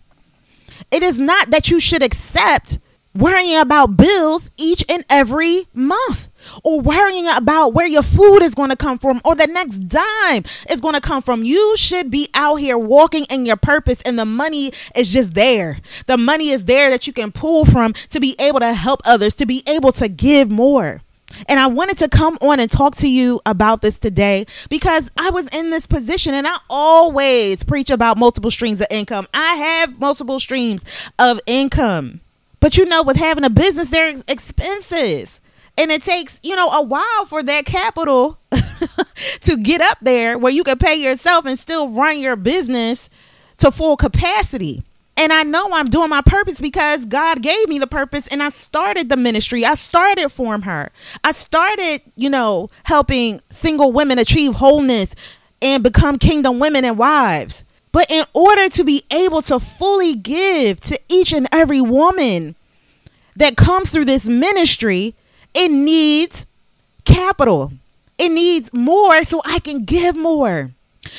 it 0.90 1.02
is 1.02 1.18
not 1.18 1.50
that 1.50 1.70
you 1.70 1.80
should 1.80 2.02
accept 2.02 2.78
worrying 3.14 3.58
about 3.58 3.96
bills 3.96 4.50
each 4.56 4.84
and 4.88 5.04
every 5.10 5.66
month 5.74 6.28
or 6.62 6.80
worrying 6.80 7.28
about 7.36 7.74
where 7.74 7.86
your 7.86 8.02
food 8.02 8.42
is 8.42 8.54
going 8.54 8.70
to 8.70 8.76
come 8.76 8.98
from 8.98 9.20
or 9.24 9.34
the 9.34 9.46
next 9.46 9.78
dime 9.88 10.44
is 10.68 10.80
going 10.80 10.94
to 10.94 11.00
come 11.00 11.22
from. 11.22 11.44
You 11.44 11.76
should 11.76 12.10
be 12.10 12.28
out 12.34 12.56
here 12.56 12.78
walking 12.78 13.26
in 13.30 13.46
your 13.46 13.56
purpose 13.56 14.00
and 14.02 14.18
the 14.18 14.24
money 14.24 14.72
is 14.94 15.12
just 15.12 15.34
there. 15.34 15.80
The 16.06 16.16
money 16.16 16.50
is 16.50 16.64
there 16.64 16.90
that 16.90 17.06
you 17.06 17.12
can 17.12 17.32
pull 17.32 17.64
from 17.64 17.94
to 18.10 18.20
be 18.20 18.36
able 18.38 18.60
to 18.60 18.72
help 18.72 19.00
others, 19.04 19.34
to 19.36 19.46
be 19.46 19.62
able 19.66 19.92
to 19.92 20.08
give 20.08 20.50
more. 20.50 21.02
And 21.48 21.60
I 21.60 21.66
wanted 21.66 21.98
to 21.98 22.08
come 22.08 22.38
on 22.40 22.60
and 22.60 22.70
talk 22.70 22.96
to 22.96 23.08
you 23.08 23.40
about 23.46 23.82
this 23.82 23.98
today 23.98 24.46
because 24.68 25.10
I 25.16 25.30
was 25.30 25.48
in 25.48 25.70
this 25.70 25.86
position 25.86 26.34
and 26.34 26.46
I 26.46 26.58
always 26.68 27.64
preach 27.64 27.90
about 27.90 28.18
multiple 28.18 28.50
streams 28.50 28.80
of 28.80 28.86
income. 28.90 29.26
I 29.32 29.54
have 29.54 29.98
multiple 29.98 30.38
streams 30.38 30.84
of 31.18 31.40
income. 31.46 32.20
But 32.60 32.76
you 32.76 32.84
know, 32.84 33.02
with 33.02 33.16
having 33.16 33.44
a 33.44 33.50
business, 33.50 33.88
they're 33.88 34.14
expensive. 34.28 35.40
And 35.78 35.90
it 35.90 36.02
takes, 36.02 36.38
you 36.42 36.54
know, 36.56 36.68
a 36.68 36.82
while 36.82 37.24
for 37.26 37.42
that 37.42 37.64
capital 37.64 38.38
to 39.42 39.56
get 39.56 39.80
up 39.80 39.98
there 40.02 40.36
where 40.36 40.52
you 40.52 40.62
can 40.62 40.76
pay 40.78 40.96
yourself 40.96 41.46
and 41.46 41.58
still 41.58 41.88
run 41.88 42.18
your 42.18 42.36
business 42.36 43.08
to 43.58 43.70
full 43.70 43.96
capacity. 43.96 44.82
And 45.16 45.32
I 45.32 45.42
know 45.42 45.70
I'm 45.72 45.90
doing 45.90 46.08
my 46.08 46.22
purpose 46.22 46.60
because 46.60 47.04
God 47.04 47.42
gave 47.42 47.68
me 47.68 47.78
the 47.78 47.86
purpose 47.86 48.26
and 48.28 48.42
I 48.42 48.48
started 48.48 49.08
the 49.08 49.16
ministry. 49.16 49.64
I 49.64 49.74
started 49.74 50.30
Form 50.30 50.62
Her. 50.62 50.90
I 51.22 51.32
started, 51.32 52.00
you 52.16 52.30
know, 52.30 52.70
helping 52.84 53.40
single 53.50 53.92
women 53.92 54.18
achieve 54.18 54.54
wholeness 54.54 55.14
and 55.60 55.82
become 55.82 56.18
kingdom 56.18 56.58
women 56.58 56.84
and 56.84 56.96
wives. 56.96 57.64
But 57.92 58.10
in 58.10 58.24
order 58.32 58.68
to 58.70 58.84
be 58.84 59.04
able 59.10 59.42
to 59.42 59.60
fully 59.60 60.14
give 60.14 60.80
to 60.82 60.98
each 61.08 61.32
and 61.32 61.48
every 61.52 61.80
woman 61.80 62.54
that 63.36 63.56
comes 63.56 63.90
through 63.90 64.04
this 64.04 64.24
ministry, 64.24 65.14
it 65.54 65.70
needs 65.70 66.46
capital. 67.04 67.72
It 68.18 68.30
needs 68.30 68.72
more 68.72 69.24
so 69.24 69.42
I 69.44 69.58
can 69.58 69.84
give 69.84 70.16
more. 70.16 70.72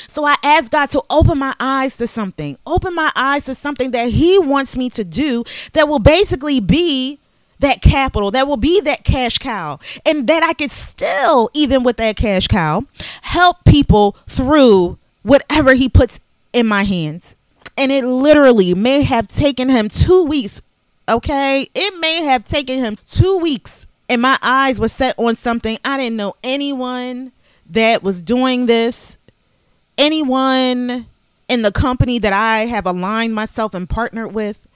So 0.07 0.25
I 0.25 0.36
asked 0.43 0.71
God 0.71 0.89
to 0.91 1.03
open 1.10 1.38
my 1.38 1.55
eyes 1.60 1.98
to 1.98 2.07
something, 2.07 2.57
open 2.65 2.95
my 2.95 3.12
eyes 3.15 3.45
to 3.45 3.55
something 3.55 3.91
that 3.91 4.10
He 4.10 4.39
wants 4.39 4.77
me 4.77 4.89
to 4.91 5.03
do 5.03 5.43
that 5.74 5.88
will 5.88 6.00
basically 6.00 6.60
be 6.60 7.19
that 7.60 7.81
capital, 7.81 8.31
that 8.31 8.48
will 8.48 8.57
be 8.57 8.81
that 8.81 9.03
cash 9.03 9.38
cow, 9.38 9.79
and 10.05 10.27
that 10.27 10.43
I 10.43 10.53
could 10.53 10.71
still, 10.71 11.50
even 11.53 11.83
with 11.83 11.98
that 11.98 12.15
cash 12.15 12.48
cow, 12.48 12.86
help 13.21 13.63
people 13.65 14.17
through 14.27 14.98
whatever 15.24 15.74
He 15.74 15.88
puts 15.88 16.19
in 16.53 16.67
my 16.67 16.83
hands. 16.83 17.36
And 17.77 17.91
it 17.91 18.03
literally 18.03 18.74
may 18.74 19.03
have 19.03 19.27
taken 19.27 19.69
Him 19.69 19.89
two 19.89 20.24
weeks. 20.24 20.62
Okay. 21.07 21.69
It 21.74 22.00
may 22.00 22.24
have 22.24 22.43
taken 22.43 22.79
Him 22.79 22.98
two 23.10 23.38
weeks. 23.38 23.88
And 24.10 24.21
my 24.21 24.38
eyes 24.41 24.79
were 24.79 24.89
set 24.89 25.17
on 25.17 25.36
something. 25.36 25.77
I 25.86 25.98
didn't 25.98 26.17
know 26.17 26.36
anyone 26.43 27.31
that 27.69 28.03
was 28.03 28.21
doing 28.21 28.65
this 28.65 29.17
anyone 29.98 31.07
in 31.48 31.62
the 31.63 31.71
company 31.71 32.17
that 32.19 32.33
I 32.33 32.65
have 32.65 32.86
aligned 32.86 33.36
myself 33.36 33.74
and 33.74 33.89
partnered 33.89 34.33
with. 34.33 34.67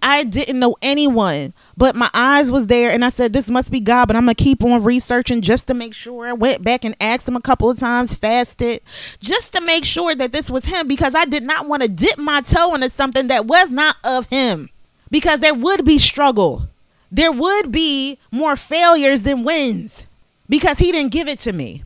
I 0.00 0.24
didn't 0.24 0.58
know 0.58 0.76
anyone, 0.82 1.52
but 1.76 1.94
my 1.94 2.10
eyes 2.14 2.50
was 2.50 2.66
there 2.66 2.90
and 2.90 3.04
I 3.04 3.10
said, 3.10 3.32
this 3.32 3.48
must 3.48 3.70
be 3.70 3.78
God, 3.78 4.06
but 4.06 4.16
I'm 4.16 4.26
to 4.26 4.34
keep 4.34 4.64
on 4.64 4.82
researching 4.82 5.42
just 5.42 5.66
to 5.68 5.74
make 5.74 5.94
sure. 5.94 6.26
I 6.26 6.32
went 6.32 6.64
back 6.64 6.84
and 6.84 6.96
asked 7.00 7.28
him 7.28 7.36
a 7.36 7.40
couple 7.40 7.70
of 7.70 7.78
times, 7.78 8.14
fasted, 8.14 8.82
just 9.20 9.52
to 9.54 9.60
make 9.60 9.84
sure 9.84 10.14
that 10.14 10.32
this 10.32 10.50
was 10.50 10.64
him 10.64 10.88
because 10.88 11.14
I 11.14 11.24
did 11.24 11.42
not 11.42 11.66
want 11.66 11.82
to 11.82 11.88
dip 11.88 12.18
my 12.18 12.40
toe 12.40 12.74
into 12.74 12.90
something 12.90 13.28
that 13.28 13.46
was 13.46 13.70
not 13.70 13.96
of 14.02 14.26
him 14.26 14.70
because 15.10 15.40
there 15.40 15.54
would 15.54 15.84
be 15.84 15.98
struggle. 15.98 16.68
There 17.12 17.32
would 17.32 17.70
be 17.70 18.18
more 18.30 18.56
failures 18.56 19.22
than 19.22 19.44
wins 19.44 20.06
because 20.48 20.78
he 20.78 20.90
didn't 20.90 21.12
give 21.12 21.28
it 21.28 21.38
to 21.40 21.52
me. 21.52 21.84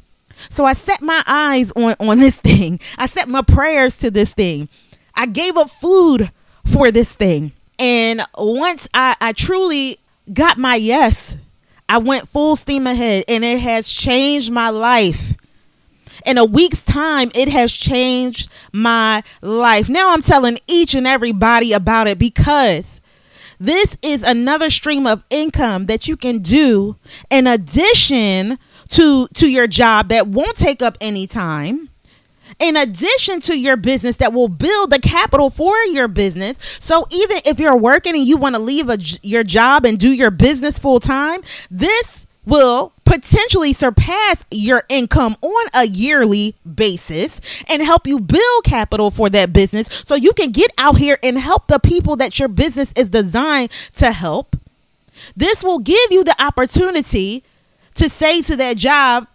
So 0.49 0.64
I 0.64 0.73
set 0.73 1.02
my 1.02 1.23
eyes 1.26 1.73
on, 1.73 1.95
on 2.00 2.21
this 2.21 2.37
thing. 2.37 2.81
I 2.99 3.07
set 3.07 3.28
my 3.28 3.43
prayers 3.43 3.97
to 3.99 4.11
this 4.11 4.33
thing. 4.33 4.69
I 5.14 5.26
gave 5.26 5.57
up 5.57 5.71
food 5.71 6.31
for 6.64 6.90
this 6.90 7.12
thing. 7.12 7.52
And 7.78 8.23
once 8.37 8.88
I, 8.95 9.16
I 9.21 9.33
truly 9.33 9.99
got 10.33 10.59
my 10.59 10.76
yes, 10.76 11.37
I 11.88 11.99
went 11.99 12.28
full 12.28 12.57
steam 12.57 12.87
ahead 12.87 13.25
and 13.28 13.45
it 13.45 13.61
has 13.61 13.88
changed 13.88 14.50
my 14.50 14.71
life. 14.71 15.35
In 16.25 16.38
a 16.38 16.45
week's 16.45 16.83
time, 16.83 17.31
it 17.35 17.49
has 17.49 17.73
changed 17.73 18.50
my 18.73 19.23
life. 19.43 19.88
Now 19.88 20.12
I'm 20.12 20.23
telling 20.23 20.59
each 20.66 20.95
and 20.95 21.07
everybody 21.07 21.73
about 21.73 22.09
it 22.09 22.19
because 22.19 23.00
this 23.61 23.97
is 24.02 24.23
another 24.23 24.69
stream 24.69 25.07
of 25.07 25.25
income 25.31 25.87
that 25.87 26.09
you 26.09 26.16
can 26.16 26.40
do 26.40 26.97
in 27.31 27.47
addition 27.47 28.59
to 28.90 29.28
to 29.35 29.49
your 29.49 29.66
job 29.66 30.09
that 30.09 30.28
won't 30.28 30.57
take 30.57 30.83
up 30.83 30.97
any 31.00 31.26
time 31.26 31.88
in 32.59 32.76
addition 32.76 33.40
to 33.40 33.59
your 33.59 33.76
business 33.76 34.16
that 34.16 34.33
will 34.33 34.49
build 34.49 34.90
the 34.90 35.00
capital 35.00 35.50
for 35.50 35.76
your 35.87 36.09
business. 36.09 36.59
So 36.81 37.07
even 37.11 37.38
if 37.45 37.59
you're 37.59 37.76
working 37.76 38.14
and 38.14 38.25
you 38.25 38.37
want 38.37 38.55
to 38.55 38.61
leave 38.61 38.88
a, 38.88 38.99
your 39.23 39.45
job 39.45 39.85
and 39.85 39.99
do 39.99 40.11
your 40.11 40.31
business 40.31 40.78
full 40.78 41.00
time, 41.00 41.43
this 41.71 42.26
will 42.47 42.93
potentially 43.05 43.73
surpass 43.73 44.45
your 44.50 44.85
income 44.88 45.37
on 45.43 45.66
a 45.75 45.87
yearly 45.87 46.55
basis 46.75 47.40
and 47.69 47.83
help 47.83 48.07
you 48.07 48.21
build 48.21 48.64
capital 48.64 49.11
for 49.11 49.28
that 49.28 49.52
business 49.52 50.02
so 50.05 50.14
you 50.14 50.33
can 50.33 50.52
get 50.52 50.73
out 50.78 50.97
here 50.97 51.19
and 51.23 51.38
help 51.38 51.66
the 51.66 51.81
people 51.81 52.16
that 52.16 52.38
your 52.38 52.49
business 52.49 52.93
is 52.97 53.11
designed 53.11 53.71
to 53.97 54.12
help. 54.12 54.57
This 55.37 55.64
will 55.64 55.81
give 55.81 56.11
you 56.11 56.23
the 56.23 56.40
opportunity 56.40 57.43
to 57.96 58.08
say 58.08 58.42
to 58.42 58.56
that 58.56 58.76
job, 58.76 59.26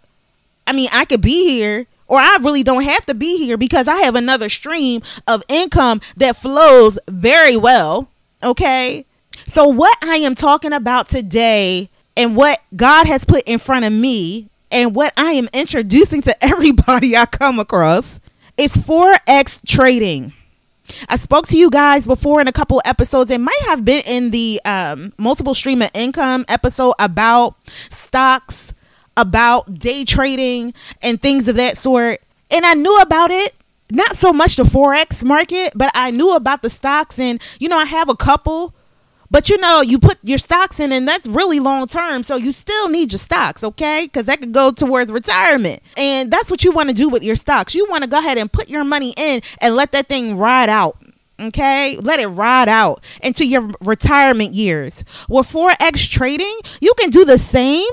I 0.66 0.72
mean, 0.72 0.88
I 0.92 1.04
could 1.04 1.20
be 1.20 1.48
here 1.48 1.86
or 2.06 2.18
I 2.18 2.36
really 2.40 2.62
don't 2.62 2.84
have 2.84 3.06
to 3.06 3.14
be 3.14 3.38
here 3.38 3.56
because 3.56 3.88
I 3.88 3.96
have 4.02 4.14
another 4.14 4.48
stream 4.48 5.02
of 5.26 5.42
income 5.48 6.00
that 6.16 6.36
flows 6.36 6.98
very 7.08 7.56
well. 7.56 8.08
Okay. 8.42 9.06
So, 9.46 9.66
what 9.66 9.96
I 10.04 10.16
am 10.16 10.34
talking 10.34 10.72
about 10.72 11.08
today 11.08 11.88
and 12.16 12.36
what 12.36 12.60
God 12.76 13.06
has 13.06 13.24
put 13.24 13.44
in 13.44 13.58
front 13.58 13.84
of 13.84 13.92
me 13.92 14.48
and 14.70 14.94
what 14.94 15.12
I 15.16 15.32
am 15.32 15.48
introducing 15.52 16.22
to 16.22 16.44
everybody 16.44 17.16
I 17.16 17.26
come 17.26 17.58
across 17.58 18.20
is 18.56 18.76
Forex 18.76 19.66
trading. 19.66 20.32
I 21.08 21.16
spoke 21.16 21.46
to 21.48 21.56
you 21.56 21.70
guys 21.70 22.06
before 22.06 22.40
in 22.40 22.48
a 22.48 22.52
couple 22.52 22.80
episodes. 22.84 23.30
It 23.30 23.40
might 23.40 23.62
have 23.66 23.84
been 23.84 24.02
in 24.06 24.30
the 24.30 24.60
um, 24.64 25.12
multiple 25.18 25.54
stream 25.54 25.82
of 25.82 25.90
income 25.94 26.44
episode 26.48 26.94
about 26.98 27.56
stocks, 27.90 28.74
about 29.16 29.78
day 29.78 30.04
trading, 30.04 30.74
and 31.02 31.20
things 31.20 31.48
of 31.48 31.56
that 31.56 31.76
sort. 31.76 32.20
And 32.50 32.64
I 32.64 32.74
knew 32.74 32.98
about 33.00 33.30
it. 33.30 33.54
Not 33.90 34.16
so 34.16 34.32
much 34.32 34.56
the 34.56 34.62
Forex 34.62 35.22
market, 35.22 35.72
but 35.76 35.90
I 35.94 36.10
knew 36.10 36.34
about 36.34 36.62
the 36.62 36.70
stocks. 36.70 37.18
And, 37.18 37.42
you 37.58 37.68
know, 37.68 37.76
I 37.76 37.84
have 37.84 38.08
a 38.08 38.16
couple 38.16 38.74
but 39.32 39.48
you 39.48 39.56
know, 39.56 39.80
you 39.80 39.98
put 39.98 40.18
your 40.22 40.36
stocks 40.36 40.78
in, 40.78 40.92
and 40.92 41.08
that's 41.08 41.26
really 41.26 41.58
long 41.58 41.88
term. 41.88 42.22
So 42.22 42.36
you 42.36 42.52
still 42.52 42.90
need 42.90 43.12
your 43.12 43.18
stocks, 43.18 43.64
okay? 43.64 44.04
Because 44.04 44.26
that 44.26 44.40
could 44.40 44.52
go 44.52 44.70
towards 44.70 45.10
retirement. 45.10 45.82
And 45.96 46.30
that's 46.30 46.50
what 46.50 46.62
you 46.62 46.70
want 46.70 46.90
to 46.90 46.94
do 46.94 47.08
with 47.08 47.22
your 47.24 47.36
stocks. 47.36 47.74
You 47.74 47.86
want 47.88 48.04
to 48.04 48.10
go 48.10 48.18
ahead 48.18 48.36
and 48.36 48.52
put 48.52 48.68
your 48.68 48.84
money 48.84 49.14
in 49.16 49.40
and 49.62 49.74
let 49.74 49.92
that 49.92 50.08
thing 50.08 50.36
ride 50.36 50.68
out. 50.68 50.98
Okay, 51.40 51.96
let 51.96 52.20
it 52.20 52.26
ride 52.26 52.68
out 52.68 53.02
into 53.22 53.46
your 53.46 53.70
retirement 53.80 54.52
years. 54.52 55.02
With 55.30 55.50
Forex 55.50 56.08
trading, 56.08 56.56
you 56.80 56.92
can 56.98 57.08
do 57.08 57.24
the 57.24 57.38
same 57.38 57.88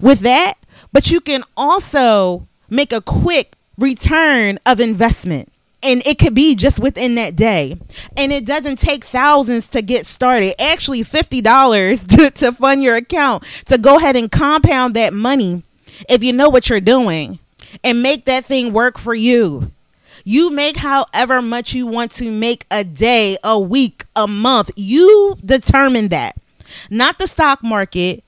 with 0.00 0.20
that, 0.20 0.54
but 0.92 1.08
you 1.08 1.20
can 1.20 1.44
also 1.56 2.48
make 2.68 2.92
a 2.92 3.00
quick 3.00 3.54
return 3.78 4.58
of 4.66 4.80
investment 4.80 5.50
and 5.84 6.04
it 6.06 6.18
could 6.18 6.34
be 6.34 6.54
just 6.54 6.80
within 6.80 7.14
that 7.16 7.36
day. 7.36 7.78
And 8.16 8.32
it 8.32 8.44
doesn't 8.44 8.78
take 8.78 9.04
thousands 9.04 9.68
to 9.70 9.82
get 9.82 10.06
started. 10.06 10.60
Actually 10.60 11.02
$50 11.02 12.06
to, 12.16 12.30
to 12.30 12.52
fund 12.52 12.82
your 12.82 12.96
account 12.96 13.44
to 13.66 13.78
go 13.78 13.96
ahead 13.96 14.16
and 14.16 14.30
compound 14.30 14.94
that 14.94 15.12
money 15.12 15.62
if 16.08 16.24
you 16.24 16.32
know 16.32 16.48
what 16.48 16.68
you're 16.68 16.80
doing 16.80 17.38
and 17.82 18.02
make 18.02 18.24
that 18.24 18.46
thing 18.46 18.72
work 18.72 18.98
for 18.98 19.14
you. 19.14 19.70
You 20.24 20.50
make 20.50 20.76
however 20.76 21.42
much 21.42 21.74
you 21.74 21.86
want 21.86 22.12
to 22.12 22.30
make 22.30 22.66
a 22.70 22.82
day 22.82 23.36
a 23.44 23.58
week 23.58 24.06
a 24.16 24.26
month. 24.26 24.70
You 24.74 25.36
determine 25.44 26.08
that. 26.08 26.36
Not 26.88 27.18
the 27.18 27.26
stock 27.26 27.62
market. 27.62 28.24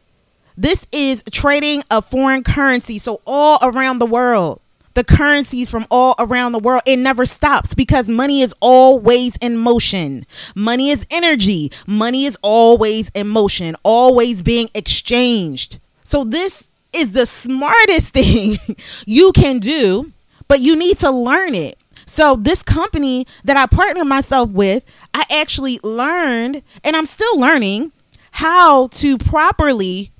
This 0.59 0.87
is 0.93 1.23
trading 1.31 1.83
a 1.91 2.03
foreign 2.03 2.43
currency 2.45 2.99
so 2.99 3.23
all 3.27 3.59
around 3.63 3.99
the 3.99 4.07
world 4.07 4.61
the 4.97 5.05
currencies 5.05 5.71
from 5.71 5.87
all 5.91 6.15
around 6.19 6.53
the 6.53 6.59
world. 6.59 6.83
It 6.87 6.97
never 6.97 7.27
stops 7.27 7.75
because 7.75 8.09
money 8.09 8.41
is 8.41 8.55
always 8.61 9.37
in 9.37 9.59
motion. 9.59 10.27
Money 10.55 10.89
is 10.91 11.07
energy. 11.11 11.71
Money 11.87 12.25
is 12.25 12.37
always 12.41 13.11
in 13.11 13.29
motion, 13.29 13.77
always 13.83 14.43
being 14.43 14.71
exchanged. 14.75 15.79
So, 16.03 16.25
this 16.25 16.71
is 16.95 17.13
the 17.13 17.27
smartest 17.27 18.09
thing 18.15 18.57
you 19.05 19.33
can 19.33 19.59
do, 19.59 20.13
but 20.49 20.61
you 20.61 20.75
need 20.75 20.99
to 21.01 21.11
learn 21.11 21.55
it. 21.55 21.79
So, 22.07 22.35
this 22.35 22.63
company 22.63 23.27
that 23.45 23.59
I 23.59 23.67
partner 23.67 24.05
myself 24.05 24.49
with, 24.49 24.83
I 25.13 25.25
actually 25.31 25.79
learned, 25.83 26.63
and 26.83 26.97
I'm 26.97 27.07
still 27.07 27.39
learning 27.39 27.93
how 28.31 28.87
to 28.89 29.19
properly 29.19 30.11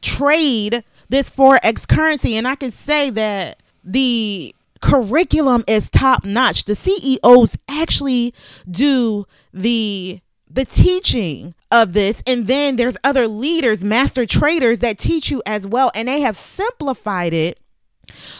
trade 0.00 0.82
this 1.08 1.30
forex 1.30 1.86
currency. 1.86 2.36
And 2.36 2.48
I 2.48 2.56
can 2.56 2.72
say 2.72 3.10
that 3.10 3.60
the 3.84 4.54
curriculum 4.80 5.64
is 5.66 5.90
top 5.90 6.24
notch. 6.24 6.64
The 6.64 6.74
CEOs 6.74 7.56
actually 7.68 8.34
do 8.70 9.26
the 9.52 10.20
the 10.50 10.64
teaching 10.64 11.52
of 11.72 11.94
this 11.94 12.22
and 12.28 12.46
then 12.46 12.76
there's 12.76 12.96
other 13.02 13.26
leaders, 13.26 13.82
master 13.82 14.24
traders 14.24 14.78
that 14.80 14.98
teach 14.98 15.28
you 15.28 15.42
as 15.46 15.66
well 15.66 15.90
and 15.94 16.06
they 16.06 16.20
have 16.20 16.36
simplified 16.36 17.34
it 17.34 17.58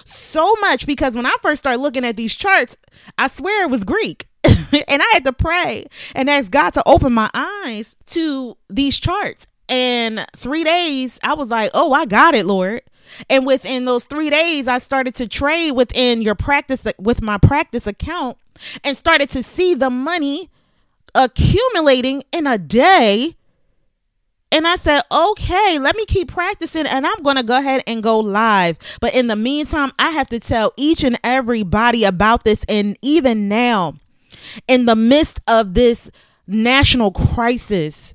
so 0.04 0.54
much 0.60 0.86
because 0.86 1.16
when 1.16 1.26
I 1.26 1.34
first 1.42 1.60
started 1.60 1.80
looking 1.80 2.04
at 2.04 2.16
these 2.16 2.34
charts, 2.34 2.76
I 3.18 3.28
swear 3.28 3.64
it 3.64 3.70
was 3.70 3.82
Greek. 3.82 4.28
and 4.44 5.02
I 5.02 5.10
had 5.12 5.24
to 5.24 5.32
pray 5.32 5.86
and 6.14 6.28
ask 6.30 6.50
God 6.50 6.70
to 6.74 6.82
open 6.86 7.12
my 7.12 7.30
eyes 7.34 7.96
to 8.06 8.56
these 8.68 9.00
charts. 9.00 9.46
And 9.68 10.26
3 10.36 10.62
days 10.62 11.18
I 11.22 11.34
was 11.34 11.48
like, 11.48 11.70
"Oh, 11.72 11.92
I 11.92 12.04
got 12.04 12.34
it, 12.34 12.44
Lord." 12.46 12.82
And 13.28 13.46
within 13.46 13.84
those 13.84 14.04
three 14.04 14.30
days, 14.30 14.68
I 14.68 14.78
started 14.78 15.14
to 15.16 15.28
trade 15.28 15.72
within 15.72 16.22
your 16.22 16.34
practice 16.34 16.86
with 16.98 17.22
my 17.22 17.38
practice 17.38 17.86
account 17.86 18.38
and 18.82 18.96
started 18.96 19.30
to 19.30 19.42
see 19.42 19.74
the 19.74 19.90
money 19.90 20.50
accumulating 21.14 22.22
in 22.32 22.46
a 22.46 22.58
day. 22.58 23.36
And 24.50 24.68
I 24.68 24.76
said, 24.76 25.02
okay, 25.10 25.78
let 25.80 25.96
me 25.96 26.06
keep 26.06 26.28
practicing 26.28 26.86
and 26.86 27.06
I'm 27.06 27.22
going 27.22 27.36
to 27.36 27.42
go 27.42 27.58
ahead 27.58 27.82
and 27.86 28.02
go 28.02 28.20
live. 28.20 28.78
But 29.00 29.14
in 29.14 29.26
the 29.26 29.36
meantime, 29.36 29.92
I 29.98 30.10
have 30.10 30.28
to 30.28 30.38
tell 30.38 30.72
each 30.76 31.02
and 31.02 31.18
everybody 31.24 32.04
about 32.04 32.44
this. 32.44 32.64
And 32.68 32.96
even 33.02 33.48
now, 33.48 33.94
in 34.68 34.86
the 34.86 34.94
midst 34.94 35.40
of 35.48 35.74
this 35.74 36.10
national 36.46 37.10
crisis, 37.10 38.14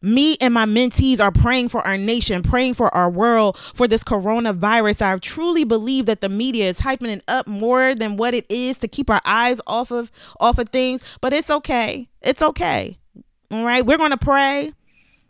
me 0.00 0.36
and 0.40 0.54
my 0.54 0.64
mentees 0.64 1.20
are 1.20 1.32
praying 1.32 1.68
for 1.68 1.86
our 1.86 1.98
nation, 1.98 2.42
praying 2.42 2.74
for 2.74 2.94
our 2.94 3.10
world, 3.10 3.56
for 3.74 3.88
this 3.88 4.04
coronavirus. 4.04 5.02
I 5.02 5.18
truly 5.18 5.64
believe 5.64 6.06
that 6.06 6.20
the 6.20 6.28
media 6.28 6.68
is 6.68 6.80
hyping 6.80 7.08
it 7.08 7.24
up 7.28 7.46
more 7.46 7.94
than 7.94 8.16
what 8.16 8.34
it 8.34 8.46
is 8.48 8.78
to 8.78 8.88
keep 8.88 9.10
our 9.10 9.20
eyes 9.24 9.60
off 9.66 9.90
of 9.90 10.10
off 10.40 10.58
of 10.58 10.68
things. 10.68 11.02
But 11.20 11.32
it's 11.32 11.50
okay. 11.50 12.08
It's 12.22 12.42
okay. 12.42 12.98
All 13.50 13.64
right. 13.64 13.84
We're 13.84 13.98
gonna 13.98 14.16
pray. 14.16 14.72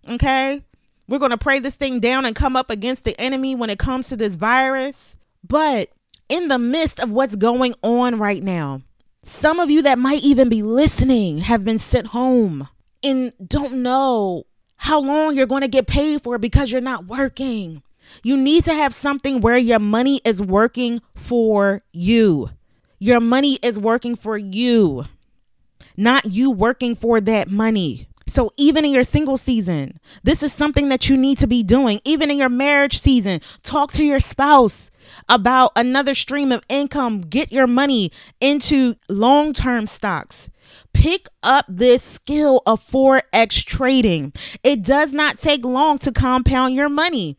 Okay. 0.09 0.63
We're 1.09 1.19
gonna 1.19 1.39
pray 1.39 1.59
this 1.59 1.75
thing 1.75 2.01
down 2.01 2.27
and 2.27 2.37
come 2.37 2.57
up 2.57 2.71
against 2.71 3.05
the 3.05 3.19
enemy 3.19 3.55
when 3.55 3.71
it 3.71 3.79
comes 3.79 4.09
to 4.09 4.17
this 4.17 4.35
virus. 4.35 5.17
But 5.47 5.91
in 6.29 6.49
the 6.49 6.59
midst 6.59 7.01
of 7.01 7.11
what's 7.11 7.37
going 7.37 7.75
on 7.83 8.19
right 8.19 8.43
now, 8.43 8.83
some 9.25 9.61
of 9.61 9.71
you 9.71 9.83
that 9.83 9.99
might 9.99 10.23
even 10.23 10.49
be 10.49 10.63
listening 10.63 11.39
have 11.39 11.65
been 11.65 11.79
sent 11.79 12.09
home 12.09 12.69
and 13.03 13.33
don't 13.47 13.83
know 13.83 14.45
how 14.79 15.01
long 15.01 15.37
you're 15.37 15.47
going 15.47 15.63
to 15.63 15.69
get 15.69 15.87
paid 15.87 16.23
for 16.23 16.39
because 16.39 16.73
you're 16.73 16.81
not 16.81 17.07
working. 17.07 17.83
You 18.23 18.37
need 18.37 18.65
to 18.65 18.73
have 18.73 18.95
something 18.95 19.41
where 19.41 19.59
your 19.59 19.79
money 19.79 20.21
is 20.25 20.41
working 20.41 21.03
for 21.15 21.83
you. 21.93 22.51
Your 22.99 23.21
money 23.21 23.59
is 23.63 23.79
working 23.79 24.17
for 24.17 24.37
you, 24.37 25.05
not 25.97 26.25
you 26.25 26.51
working 26.51 26.97
for 26.97 27.21
that 27.21 27.49
money. 27.49 28.09
So, 28.27 28.53
even 28.57 28.85
in 28.85 28.93
your 28.93 29.05
single 29.05 29.39
season, 29.39 29.99
this 30.23 30.43
is 30.43 30.53
something 30.53 30.91
that 30.91 31.09
you 31.09 31.17
need 31.17 31.39
to 31.39 31.47
be 31.47 31.63
doing. 31.63 32.01
Even 32.05 32.31
in 32.31 32.37
your 32.37 32.51
marriage 32.51 33.01
season, 33.01 33.41
talk 33.63 33.93
to 33.93 34.05
your 34.05 34.21
spouse 34.21 34.91
about 35.29 35.73
another 35.77 36.15
stream 36.15 36.53
of 36.53 36.63
income. 36.69 37.23
Get 37.23 37.53
your 37.53 37.67
money 37.67 38.13
into 38.41 38.97
long 39.09 39.55
term 39.55 39.87
stocks 39.87 40.51
pick 40.99 41.29
up 41.45 41.65
this 41.69 42.03
skill 42.03 42.61
of 42.67 42.85
forex 42.85 43.65
trading. 43.65 44.33
It 44.65 44.83
does 44.83 45.13
not 45.13 45.39
take 45.39 45.65
long 45.65 45.99
to 45.99 46.11
compound 46.11 46.75
your 46.75 46.89
money. 46.89 47.39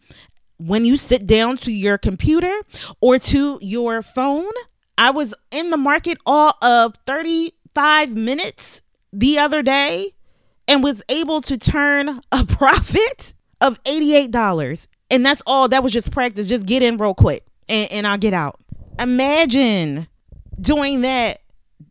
When 0.57 0.85
you 0.85 0.95
sit 0.95 1.27
down 1.27 1.57
to 1.57 1.71
your 1.71 1.97
computer 1.97 2.53
or 3.01 3.19
to 3.19 3.59
your 3.61 4.01
phone, 4.01 4.51
I 4.97 5.11
was 5.11 5.33
in 5.51 5.71
the 5.71 5.77
market 5.77 6.19
all 6.25 6.53
of 6.61 6.95
35 7.05 8.15
minutes 8.15 8.81
the 9.11 9.39
other 9.39 9.61
day 9.61 10.13
and 10.69 10.81
was 10.81 11.03
able 11.09 11.41
to 11.41 11.57
turn 11.57 12.21
a 12.31 12.45
profit 12.47 13.33
of 13.59 13.83
$88. 13.83 14.87
And 15.11 15.25
that's 15.25 15.41
all. 15.45 15.67
That 15.67 15.83
was 15.83 15.91
just 15.91 16.11
practice. 16.11 16.47
Just 16.47 16.65
get 16.65 16.81
in 16.81 16.95
real 16.95 17.13
quick 17.13 17.43
and, 17.67 17.91
and 17.91 18.07
I'll 18.07 18.17
get 18.17 18.33
out. 18.33 18.61
Imagine 18.97 20.07
doing 20.61 21.01
that 21.01 21.41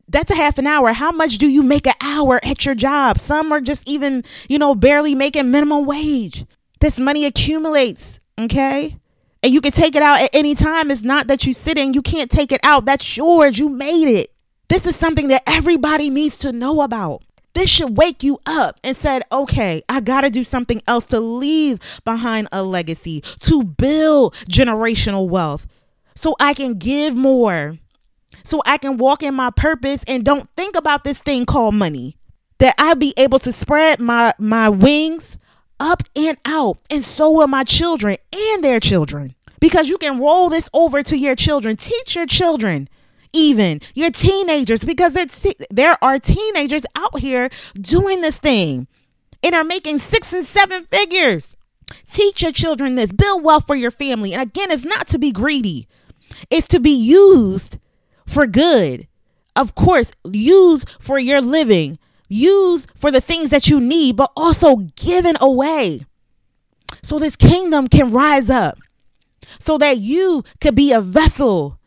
that's 0.08 0.30
a 0.30 0.34
half 0.34 0.58
an 0.58 0.66
hour. 0.66 0.92
How 0.92 1.12
much 1.12 1.38
do 1.38 1.46
you 1.46 1.62
make 1.62 1.86
an 1.86 1.94
hour 2.00 2.40
at 2.44 2.64
your 2.64 2.74
job? 2.74 3.18
Some 3.18 3.52
are 3.52 3.60
just 3.60 3.88
even, 3.88 4.24
you 4.48 4.58
know, 4.58 4.74
barely 4.74 5.14
making 5.14 5.50
minimum 5.50 5.84
wage. 5.86 6.44
This 6.80 6.98
money 6.98 7.24
accumulates, 7.24 8.20
okay? 8.38 8.96
And 9.42 9.52
you 9.52 9.60
can 9.60 9.72
take 9.72 9.94
it 9.94 10.02
out 10.02 10.20
at 10.20 10.30
any 10.32 10.54
time. 10.54 10.90
It's 10.90 11.02
not 11.02 11.28
that 11.28 11.44
you 11.44 11.52
sit 11.52 11.78
in, 11.78 11.94
you 11.94 12.02
can't 12.02 12.30
take 12.30 12.52
it 12.52 12.60
out. 12.64 12.84
That's 12.84 13.16
yours. 13.16 13.58
You 13.58 13.68
made 13.68 14.08
it. 14.08 14.32
This 14.68 14.86
is 14.86 14.96
something 14.96 15.28
that 15.28 15.42
everybody 15.46 16.10
needs 16.10 16.38
to 16.38 16.52
know 16.52 16.82
about. 16.82 17.22
This 17.54 17.70
should 17.70 17.96
wake 17.96 18.22
you 18.22 18.38
up 18.46 18.78
and 18.84 18.96
said, 18.96 19.22
okay, 19.32 19.82
I 19.88 20.00
got 20.00 20.20
to 20.20 20.30
do 20.30 20.44
something 20.44 20.82
else 20.86 21.06
to 21.06 21.18
leave 21.18 21.80
behind 22.04 22.48
a 22.52 22.62
legacy, 22.62 23.22
to 23.40 23.64
build 23.64 24.34
generational 24.48 25.28
wealth 25.28 25.66
so 26.14 26.36
I 26.38 26.54
can 26.54 26.74
give 26.74 27.16
more, 27.16 27.78
so 28.48 28.62
I 28.64 28.78
can 28.78 28.96
walk 28.96 29.22
in 29.22 29.34
my 29.34 29.50
purpose 29.50 30.02
and 30.08 30.24
don't 30.24 30.48
think 30.56 30.74
about 30.74 31.04
this 31.04 31.18
thing 31.18 31.44
called 31.44 31.74
money. 31.74 32.16
That 32.58 32.74
I 32.78 32.94
be 32.94 33.14
able 33.16 33.38
to 33.40 33.52
spread 33.52 34.00
my 34.00 34.32
my 34.38 34.68
wings 34.68 35.38
up 35.78 36.02
and 36.16 36.36
out, 36.44 36.78
and 36.90 37.04
so 37.04 37.30
will 37.30 37.46
my 37.46 37.62
children 37.62 38.16
and 38.32 38.64
their 38.64 38.80
children. 38.80 39.34
Because 39.60 39.88
you 39.88 39.98
can 39.98 40.18
roll 40.18 40.48
this 40.48 40.68
over 40.72 41.02
to 41.02 41.16
your 41.16 41.36
children. 41.36 41.76
Teach 41.76 42.16
your 42.16 42.26
children 42.26 42.88
even 43.34 43.80
your 43.94 44.10
teenagers 44.10 44.82
because 44.82 45.12
there 45.70 45.96
are 46.02 46.18
teenagers 46.18 46.82
out 46.96 47.18
here 47.18 47.50
doing 47.78 48.22
this 48.22 48.38
thing 48.38 48.88
and 49.42 49.54
are 49.54 49.64
making 49.64 49.98
six 49.98 50.32
and 50.32 50.46
seven 50.46 50.86
figures. 50.86 51.54
Teach 52.10 52.42
your 52.42 52.52
children 52.52 52.94
this. 52.94 53.12
Build 53.12 53.44
wealth 53.44 53.66
for 53.66 53.76
your 53.76 53.90
family. 53.90 54.32
And 54.32 54.42
again, 54.42 54.70
it's 54.70 54.84
not 54.84 55.06
to 55.08 55.18
be 55.18 55.30
greedy, 55.30 55.86
it's 56.50 56.68
to 56.68 56.80
be 56.80 56.90
used 56.90 57.78
for 58.28 58.46
good. 58.46 59.08
Of 59.56 59.74
course, 59.74 60.12
use 60.24 60.84
for 61.00 61.18
your 61.18 61.40
living, 61.40 61.98
use 62.28 62.86
for 62.94 63.10
the 63.10 63.20
things 63.20 63.48
that 63.50 63.68
you 63.68 63.80
need, 63.80 64.16
but 64.16 64.30
also 64.36 64.76
given 64.94 65.36
away. 65.40 66.00
So 67.02 67.18
this 67.18 67.34
kingdom 67.34 67.88
can 67.88 68.12
rise 68.12 68.48
up, 68.48 68.78
so 69.58 69.78
that 69.78 69.98
you 69.98 70.44
could 70.60 70.74
be 70.74 70.92
a 70.92 71.00
vessel 71.00 71.78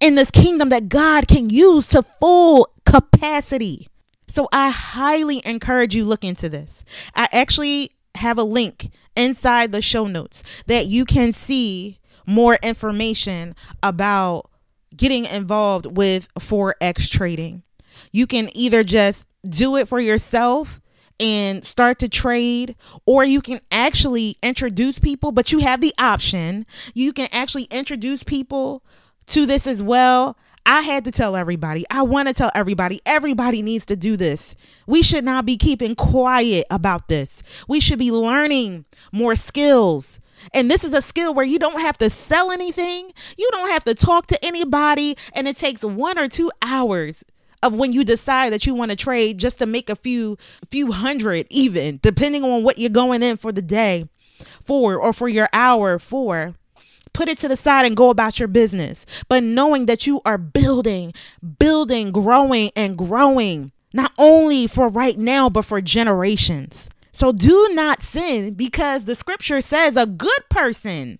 in 0.00 0.14
this 0.14 0.30
kingdom 0.30 0.68
that 0.70 0.88
God 0.88 1.28
can 1.28 1.48
use 1.48 1.88
to 1.88 2.02
full 2.02 2.68
capacity. 2.84 3.88
So 4.28 4.48
I 4.52 4.70
highly 4.70 5.40
encourage 5.44 5.94
you 5.94 6.04
look 6.04 6.24
into 6.24 6.48
this. 6.48 6.84
I 7.14 7.28
actually 7.32 7.92
have 8.16 8.38
a 8.38 8.42
link 8.42 8.90
inside 9.14 9.72
the 9.72 9.80
show 9.80 10.06
notes 10.06 10.42
that 10.66 10.86
you 10.86 11.04
can 11.04 11.32
see 11.32 11.98
more 12.26 12.58
information 12.62 13.54
about 13.82 14.50
getting 14.96 15.24
involved 15.24 15.86
with 15.96 16.32
forex 16.34 17.08
trading. 17.08 17.62
You 18.12 18.26
can 18.26 18.48
either 18.56 18.84
just 18.84 19.26
do 19.48 19.76
it 19.76 19.88
for 19.88 20.00
yourself 20.00 20.80
and 21.18 21.64
start 21.64 21.98
to 22.00 22.08
trade 22.08 22.76
or 23.06 23.24
you 23.24 23.40
can 23.40 23.58
actually 23.70 24.36
introduce 24.42 24.98
people 24.98 25.32
but 25.32 25.50
you 25.50 25.60
have 25.60 25.80
the 25.80 25.94
option 25.96 26.66
you 26.92 27.10
can 27.10 27.26
actually 27.32 27.64
introduce 27.64 28.22
people 28.22 28.82
to 29.26 29.46
this 29.46 29.66
as 29.66 29.82
well. 29.82 30.36
I 30.64 30.80
had 30.80 31.04
to 31.04 31.12
tell 31.12 31.36
everybody. 31.36 31.84
I 31.90 32.02
want 32.02 32.28
to 32.28 32.34
tell 32.34 32.50
everybody. 32.54 33.00
Everybody 33.06 33.62
needs 33.62 33.86
to 33.86 33.96
do 33.96 34.16
this. 34.16 34.54
We 34.86 35.02
should 35.02 35.24
not 35.24 35.46
be 35.46 35.56
keeping 35.56 35.94
quiet 35.94 36.66
about 36.70 37.08
this. 37.08 37.42
We 37.68 37.78
should 37.78 37.98
be 37.98 38.10
learning 38.10 38.84
more 39.12 39.36
skills. 39.36 40.18
And 40.52 40.70
this 40.70 40.84
is 40.84 40.92
a 40.92 41.02
skill 41.02 41.34
where 41.34 41.44
you 41.44 41.58
don't 41.58 41.80
have 41.80 41.98
to 41.98 42.10
sell 42.10 42.50
anything, 42.50 43.12
you 43.36 43.48
don't 43.52 43.70
have 43.70 43.84
to 43.84 43.94
talk 43.94 44.26
to 44.28 44.44
anybody, 44.44 45.16
and 45.32 45.48
it 45.48 45.56
takes 45.56 45.82
one 45.82 46.18
or 46.18 46.28
two 46.28 46.50
hours 46.62 47.24
of 47.62 47.72
when 47.72 47.92
you 47.92 48.04
decide 48.04 48.52
that 48.52 48.66
you 48.66 48.74
want 48.74 48.90
to 48.90 48.96
trade 48.96 49.38
just 49.38 49.58
to 49.58 49.66
make 49.66 49.88
a 49.88 49.96
few 49.96 50.36
few 50.68 50.92
hundred 50.92 51.46
even 51.48 51.98
depending 52.02 52.44
on 52.44 52.62
what 52.62 52.78
you're 52.78 52.90
going 52.90 53.22
in 53.22 53.36
for 53.36 53.50
the 53.50 53.62
day 53.62 54.06
for 54.62 54.96
or 54.96 55.12
for 55.14 55.26
your 55.26 55.48
hour 55.54 55.98
for 55.98 56.54
put 57.16 57.28
it 57.30 57.38
to 57.38 57.48
the 57.48 57.56
side 57.56 57.86
and 57.86 57.96
go 57.96 58.10
about 58.10 58.38
your 58.38 58.46
business. 58.46 59.06
But 59.28 59.42
knowing 59.42 59.86
that 59.86 60.06
you 60.06 60.20
are 60.26 60.36
building, 60.36 61.14
building, 61.58 62.12
growing, 62.12 62.70
and 62.76 62.96
growing, 62.96 63.72
not 63.94 64.12
only 64.18 64.66
for 64.66 64.88
right 64.88 65.18
now, 65.18 65.48
but 65.48 65.64
for 65.64 65.80
generations. 65.80 66.90
So 67.16 67.32
do 67.32 67.70
not 67.72 68.02
sin 68.02 68.52
because 68.52 69.06
the 69.06 69.14
scripture 69.14 69.62
says 69.62 69.96
a 69.96 70.04
good 70.04 70.42
person 70.50 71.18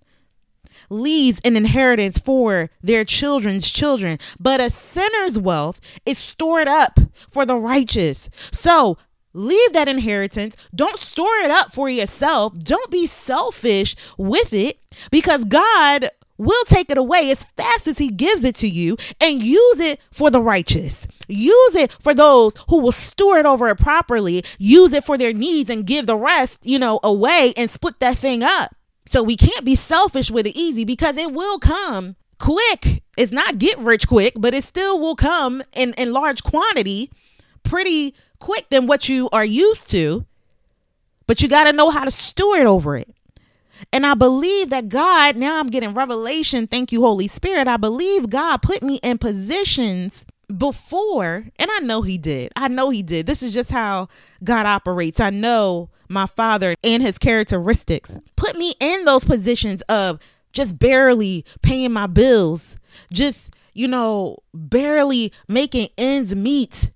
leaves 0.91 1.41
an 1.43 1.57
inheritance 1.57 2.19
for 2.19 2.69
their 2.83 3.03
children's 3.03 3.71
children, 3.71 4.19
but 4.39 4.61
a 4.61 4.69
sinner's 4.69 5.39
wealth 5.39 5.81
is 6.05 6.19
stored 6.19 6.69
up 6.69 7.01
for 7.31 7.47
the 7.47 7.57
righteous. 7.57 8.29
So 8.53 8.99
leave 9.33 9.73
that 9.73 9.89
inheritance. 9.89 10.55
Don't 10.75 10.99
store 10.99 11.37
it 11.37 11.51
up 11.51 11.73
for 11.73 11.89
yourself. 11.89 12.53
Don't 12.53 12.91
be 12.91 13.07
selfish 13.07 13.97
with 14.19 14.53
it 14.53 14.79
because 15.11 15.45
God 15.45 16.11
will 16.37 16.65
take 16.67 16.91
it 16.91 16.99
away 16.99 17.31
as 17.31 17.45
fast 17.57 17.89
as 17.89 17.97
He 17.97 18.11
gives 18.11 18.45
it 18.45 18.57
to 18.57 18.69
you 18.69 18.99
and 19.19 19.43
use 19.43 19.81
it 19.81 19.99
for 20.11 20.31
the 20.31 20.43
righteous. 20.43 21.07
Use 21.29 21.75
it 21.75 21.93
for 21.93 22.15
those 22.15 22.55
who 22.69 22.79
will 22.79 22.93
steward 22.93 23.47
over 23.47 23.69
it 23.69 23.77
properly, 23.77 24.45
use 24.59 24.93
it 24.93 25.05
for 25.05 25.19
their 25.19 25.33
needs 25.33 25.71
and 25.71 25.87
give 25.87 26.07
the 26.07 26.17
rest, 26.17 26.59
you 26.65 26.79
know, 26.79 27.01
away 27.03 27.53
and 27.57 27.71
split 27.71 27.99
that 28.01 28.19
thing 28.19 28.43
up. 28.43 28.75
So 29.07 29.23
we 29.23 29.37
can't 29.37 29.65
be 29.65 29.75
selfish 29.75 30.31
with 30.31 30.47
it 30.47 30.57
easy 30.57 30.85
because 30.85 31.17
it 31.17 31.33
will 31.33 31.59
come 31.59 32.17
quick. 32.39 33.03
It's 33.17 33.33
not 33.33 33.59
get 33.59 33.79
rich 33.79 34.09
quick, 34.09 34.35
but 34.37 34.55
it 34.55 34.65
still 34.65 34.99
will 34.99 35.17
come 35.17 35.63
in, 35.73 35.95
in 35.95 36.13
large 36.13 36.43
quantity 36.43 37.11
pretty 37.63 38.15
quick 38.39 38.69
than 38.71 38.87
what 38.87 39.09
you 39.09 39.29
are 39.33 39.45
used 39.45 39.91
to, 39.91 40.27
but 41.27 41.41
you 41.41 41.49
got 41.49 41.65
to 41.65 41.73
know 41.73 41.91
how 41.91 42.05
to 42.05 42.11
steward 42.11 42.67
over 42.67 42.97
it. 42.97 43.09
And 43.93 44.07
I 44.07 44.15
believe 44.15 44.71
that 44.71 44.89
God, 44.89 45.37
now 45.37 45.59
I'm 45.59 45.69
getting 45.69 45.95
revelation. 45.95 46.67
Thank 46.67 46.93
you, 46.93 47.03
Holy 47.03 47.29
Spirit. 47.29 47.69
I 47.69 47.77
believe 47.77 48.31
God 48.31 48.63
put 48.63 48.83
me 48.83 48.97
in 49.03 49.19
positions 49.19 50.25
before, 50.55 51.45
and 51.59 51.71
I 51.71 51.81
know 51.81 52.03
He 52.03 52.19
did. 52.19 52.53
I 52.57 52.69
know 52.69 52.91
He 52.91 53.03
did. 53.03 53.27
This 53.27 53.43
is 53.43 53.53
just 53.55 53.71
how 53.71 54.09
God 54.45 54.67
operates. 54.67 55.21
I 55.21 55.31
know 55.31 55.91
my 56.09 56.27
Father 56.27 56.75
and 56.85 57.03
His 57.03 57.19
characteristics 57.19 58.17
put 58.37 58.57
me 58.57 58.75
in 58.81 59.05
those 59.05 59.25
positions 59.25 59.83
of 59.83 60.21
just 60.53 60.79
barely 60.79 61.45
paying 61.63 61.93
my 61.93 62.07
bills, 62.07 62.77
just, 63.13 63.55
you 63.75 63.89
know, 63.89 64.39
barely 64.55 65.33
making 65.49 65.89
ends 65.99 66.35
meet 66.35 66.91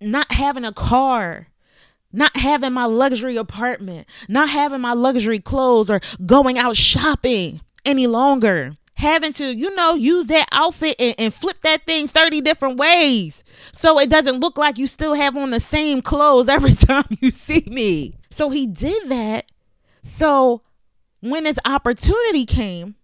not 0.00 0.32
having 0.32 0.64
a 0.64 0.72
car, 0.72 1.48
not 2.12 2.36
having 2.36 2.72
my 2.72 2.86
luxury 2.86 3.36
apartment, 3.36 4.08
not 4.28 4.48
having 4.48 4.80
my 4.80 4.92
luxury 4.92 5.38
clothes, 5.38 5.90
or 5.90 6.00
going 6.24 6.58
out 6.58 6.76
shopping 6.76 7.60
any 7.84 8.06
longer. 8.06 8.76
Having 9.00 9.32
to, 9.34 9.46
you 9.46 9.74
know, 9.74 9.94
use 9.94 10.26
that 10.26 10.46
outfit 10.52 10.94
and, 10.98 11.14
and, 11.18 11.32
flip 11.32 11.56
that 11.62 11.86
thing 11.86 12.06
30 12.06 12.42
different 12.42 12.76
ways 12.76 13.42
so 13.72 13.98
it 13.98 14.10
doesn't 14.10 14.40
look 14.40 14.58
like 14.58 14.76
you 14.76 14.86
still 14.86 15.14
have 15.14 15.38
on 15.38 15.50
the 15.50 15.58
same 15.58 16.02
clothes 16.02 16.48
every 16.50 16.74
time 16.74 17.06
you 17.20 17.30
see 17.30 17.64
me. 17.66 18.14
So 18.30 18.50
he 18.50 18.66
did 18.66 19.08
that. 19.08 19.50
So 20.02 20.60
when 21.20 21.44
this 21.44 21.58
opportunity 21.64 22.44
came, 22.44 22.96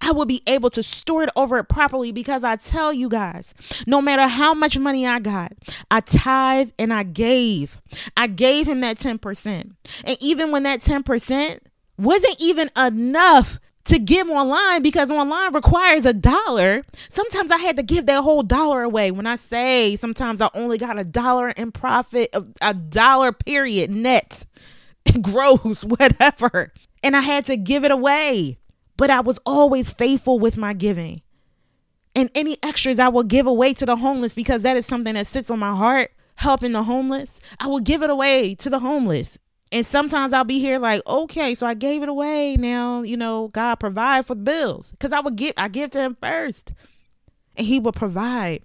I 0.00 0.12
will 0.12 0.24
be 0.24 0.42
able 0.46 0.70
to 0.70 0.82
steward 0.82 1.30
over 1.34 1.58
it 1.58 1.64
properly 1.64 2.12
because 2.12 2.44
I 2.44 2.54
tell 2.56 2.92
you 2.92 3.08
guys, 3.08 3.54
no 3.86 4.00
matter 4.00 4.28
how 4.28 4.54
much 4.54 4.78
money 4.78 5.04
I 5.04 5.18
got, 5.18 5.52
I 5.90 6.00
tithe 6.00 6.70
and 6.78 6.92
I 6.92 7.02
gave. 7.02 7.80
I 8.16 8.28
gave 8.28 8.68
him 8.68 8.82
that 8.82 8.98
10%. 8.98 9.72
And 10.04 10.16
even 10.20 10.52
when 10.52 10.62
that 10.64 10.80
10% 10.80 11.58
wasn't 11.98 12.36
even 12.38 12.70
enough 12.76 13.58
to 13.86 13.98
give 13.98 14.30
online 14.30 14.82
because 14.82 15.10
online 15.10 15.52
requires 15.52 16.06
a 16.06 16.12
dollar. 16.12 16.84
Sometimes 17.10 17.50
I 17.50 17.58
had 17.58 17.76
to 17.76 17.82
give 17.82 18.06
that 18.06 18.22
whole 18.22 18.42
dollar 18.42 18.82
away. 18.82 19.10
When 19.10 19.26
I 19.26 19.36
say 19.36 19.96
sometimes 19.96 20.40
I 20.40 20.48
only 20.54 20.78
got 20.78 20.98
a 20.98 21.04
dollar 21.04 21.50
in 21.50 21.72
profit, 21.72 22.34
a 22.62 22.74
dollar 22.74 23.32
period 23.32 23.90
net, 23.90 24.46
gross, 25.20 25.84
whatever. 25.84 26.72
And 27.02 27.16
I 27.16 27.20
had 27.20 27.44
to 27.46 27.56
give 27.56 27.84
it 27.84 27.90
away 27.90 28.58
but 28.96 29.10
I 29.10 29.20
was 29.20 29.38
always 29.44 29.92
faithful 29.92 30.38
with 30.38 30.56
my 30.56 30.72
giving. 30.72 31.22
And 32.14 32.30
any 32.34 32.58
extras 32.62 32.98
I 32.98 33.08
will 33.08 33.24
give 33.24 33.46
away 33.46 33.74
to 33.74 33.86
the 33.86 33.96
homeless 33.96 34.34
because 34.34 34.62
that 34.62 34.76
is 34.76 34.86
something 34.86 35.14
that 35.14 35.26
sits 35.26 35.50
on 35.50 35.58
my 35.58 35.74
heart, 35.74 36.12
helping 36.36 36.72
the 36.72 36.84
homeless. 36.84 37.40
I 37.58 37.66
will 37.66 37.80
give 37.80 38.02
it 38.02 38.10
away 38.10 38.54
to 38.56 38.70
the 38.70 38.78
homeless. 38.78 39.36
And 39.74 39.84
sometimes 39.84 40.32
I'll 40.32 40.44
be 40.44 40.60
here 40.60 40.78
like, 40.78 41.02
okay, 41.04 41.56
so 41.56 41.66
I 41.66 41.74
gave 41.74 42.04
it 42.04 42.08
away. 42.08 42.54
Now, 42.56 43.02
you 43.02 43.16
know, 43.16 43.48
God 43.48 43.74
provide 43.74 44.24
for 44.24 44.36
the 44.36 44.42
bills. 44.42 44.92
Because 44.92 45.12
I 45.12 45.18
would 45.18 45.34
give 45.34 45.54
I 45.56 45.66
give 45.66 45.90
to 45.90 45.98
him 45.98 46.16
first. 46.22 46.72
And 47.56 47.66
he 47.66 47.80
will 47.80 47.90
provide. 47.90 48.62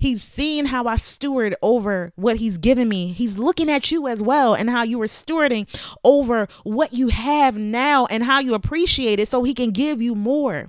He's 0.00 0.24
seeing 0.24 0.66
how 0.66 0.86
I 0.86 0.96
steward 0.96 1.54
over 1.62 2.12
what 2.16 2.36
he's 2.36 2.58
given 2.58 2.88
me. 2.88 3.12
He's 3.12 3.38
looking 3.38 3.70
at 3.70 3.92
you 3.92 4.08
as 4.08 4.20
well 4.20 4.54
and 4.54 4.68
how 4.68 4.82
you 4.82 5.00
are 5.02 5.06
stewarding 5.06 5.68
over 6.02 6.48
what 6.64 6.92
you 6.92 7.06
have 7.08 7.56
now 7.56 8.06
and 8.06 8.24
how 8.24 8.40
you 8.40 8.54
appreciate 8.54 9.20
it 9.20 9.28
so 9.28 9.44
he 9.44 9.54
can 9.54 9.70
give 9.70 10.02
you 10.02 10.16
more. 10.16 10.68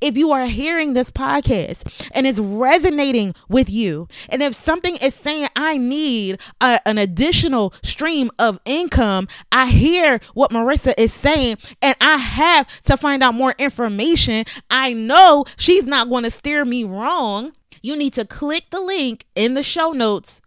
If 0.00 0.16
you 0.16 0.32
are 0.32 0.46
hearing 0.46 0.94
this 0.94 1.10
podcast 1.10 2.08
and 2.12 2.26
it's 2.26 2.38
resonating 2.38 3.34
with 3.48 3.70
you, 3.70 4.08
and 4.28 4.42
if 4.42 4.54
something 4.54 4.96
is 4.96 5.14
saying, 5.14 5.48
I 5.56 5.76
need 5.78 6.40
a, 6.60 6.80
an 6.86 6.98
additional 6.98 7.74
stream 7.82 8.30
of 8.38 8.60
income, 8.64 9.28
I 9.50 9.66
hear 9.66 10.20
what 10.34 10.52
Marica 10.52 11.00
is 11.00 11.12
saying, 11.12 11.56
and 11.80 11.96
I 12.00 12.16
have 12.16 12.66
to 12.84 12.96
find 12.96 13.22
out 13.22 13.34
more 13.34 13.54
information. 13.58 14.44
I 14.70 14.92
know 14.92 15.44
she's 15.56 15.84
not 15.84 16.08
going 16.08 16.24
to 16.24 16.30
steer 16.30 16.64
me 16.64 16.84
wrong 16.84 17.52
you 17.82 17.96
need 17.96 18.14
to 18.14 18.24
click 18.24 18.70
the 18.70 18.80
link 18.80 19.26
in 19.34 19.54
the 19.54 19.62
show 19.62 19.90
notes 19.90 20.40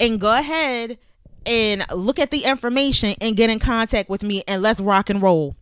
and 0.00 0.20
go 0.20 0.34
ahead 0.34 0.98
and 1.44 1.84
look 1.94 2.18
at 2.18 2.30
the 2.30 2.44
information 2.44 3.14
and 3.20 3.36
get 3.36 3.50
in 3.50 3.58
contact 3.58 4.08
with 4.08 4.22
me 4.22 4.42
and 4.48 4.62
let's 4.62 4.80
rock 4.80 5.10
and 5.10 5.20
roll. 5.20 5.54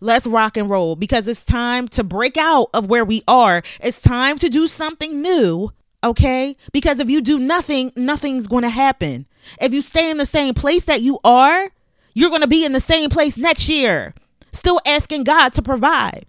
Let's 0.00 0.26
rock 0.26 0.56
and 0.56 0.68
roll 0.68 0.96
because 0.96 1.28
it's 1.28 1.44
time 1.44 1.88
to 1.88 2.04
break 2.04 2.36
out 2.36 2.68
of 2.74 2.88
where 2.88 3.04
we 3.04 3.22
are. 3.28 3.62
It's 3.80 4.00
time 4.00 4.38
to 4.38 4.48
do 4.48 4.68
something 4.68 5.20
new, 5.22 5.72
okay? 6.02 6.56
Because 6.72 7.00
if 7.00 7.10
you 7.10 7.20
do 7.20 7.38
nothing, 7.38 7.92
nothing's 7.96 8.46
going 8.46 8.62
to 8.62 8.70
happen. 8.70 9.26
If 9.60 9.72
you 9.72 9.82
stay 9.82 10.10
in 10.10 10.18
the 10.18 10.26
same 10.26 10.54
place 10.54 10.84
that 10.84 11.02
you 11.02 11.18
are, 11.24 11.70
you're 12.14 12.30
going 12.30 12.40
to 12.42 12.46
be 12.46 12.64
in 12.64 12.72
the 12.72 12.80
same 12.80 13.10
place 13.10 13.36
next 13.36 13.68
year, 13.68 14.14
still 14.52 14.80
asking 14.86 15.24
God 15.24 15.52
to 15.54 15.62
provide. 15.62 16.26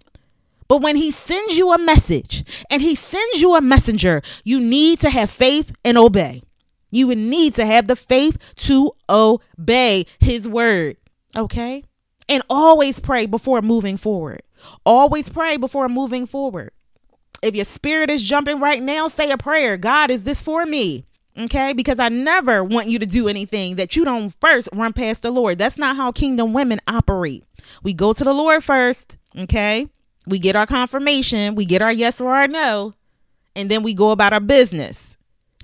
But 0.68 0.82
when 0.82 0.96
he 0.96 1.10
sends 1.10 1.56
you 1.56 1.72
a 1.72 1.78
message 1.78 2.44
and 2.70 2.82
he 2.82 2.94
sends 2.94 3.40
you 3.40 3.54
a 3.54 3.62
messenger, 3.62 4.20
you 4.44 4.60
need 4.60 5.00
to 5.00 5.10
have 5.10 5.30
faith 5.30 5.72
and 5.84 5.96
obey. 5.96 6.42
You 6.90 7.06
would 7.08 7.18
need 7.18 7.54
to 7.54 7.66
have 7.66 7.86
the 7.86 7.96
faith 7.96 8.54
to 8.56 8.92
obey 9.08 10.06
his 10.20 10.46
word. 10.46 10.98
Okay? 11.34 11.84
And 12.28 12.42
always 12.50 13.00
pray 13.00 13.26
before 13.26 13.62
moving 13.62 13.96
forward. 13.96 14.42
Always 14.84 15.28
pray 15.28 15.56
before 15.56 15.88
moving 15.88 16.26
forward. 16.26 16.72
If 17.42 17.54
your 17.54 17.64
spirit 17.64 18.10
is 18.10 18.22
jumping 18.22 18.60
right 18.60 18.82
now, 18.82 19.08
say 19.08 19.30
a 19.30 19.38
prayer. 19.38 19.76
God, 19.76 20.10
is 20.10 20.24
this 20.24 20.42
for 20.42 20.66
me? 20.66 21.04
Okay, 21.38 21.72
because 21.72 22.00
I 22.00 22.08
never 22.08 22.64
want 22.64 22.88
you 22.88 22.98
to 22.98 23.06
do 23.06 23.28
anything 23.28 23.76
that 23.76 23.94
you 23.94 24.04
don't 24.04 24.34
first 24.40 24.68
run 24.72 24.92
past 24.92 25.22
the 25.22 25.30
Lord. 25.30 25.56
That's 25.56 25.78
not 25.78 25.94
how 25.94 26.10
kingdom 26.10 26.52
women 26.52 26.80
operate. 26.88 27.44
We 27.84 27.94
go 27.94 28.12
to 28.12 28.24
the 28.24 28.32
Lord 28.32 28.64
first, 28.64 29.16
okay? 29.38 29.88
We 30.26 30.40
get 30.40 30.56
our 30.56 30.66
confirmation, 30.66 31.54
we 31.54 31.64
get 31.64 31.80
our 31.80 31.92
yes 31.92 32.20
or 32.20 32.34
our 32.34 32.48
no, 32.48 32.94
and 33.54 33.70
then 33.70 33.84
we 33.84 33.94
go 33.94 34.10
about 34.10 34.32
our 34.32 34.40
business. 34.40 35.07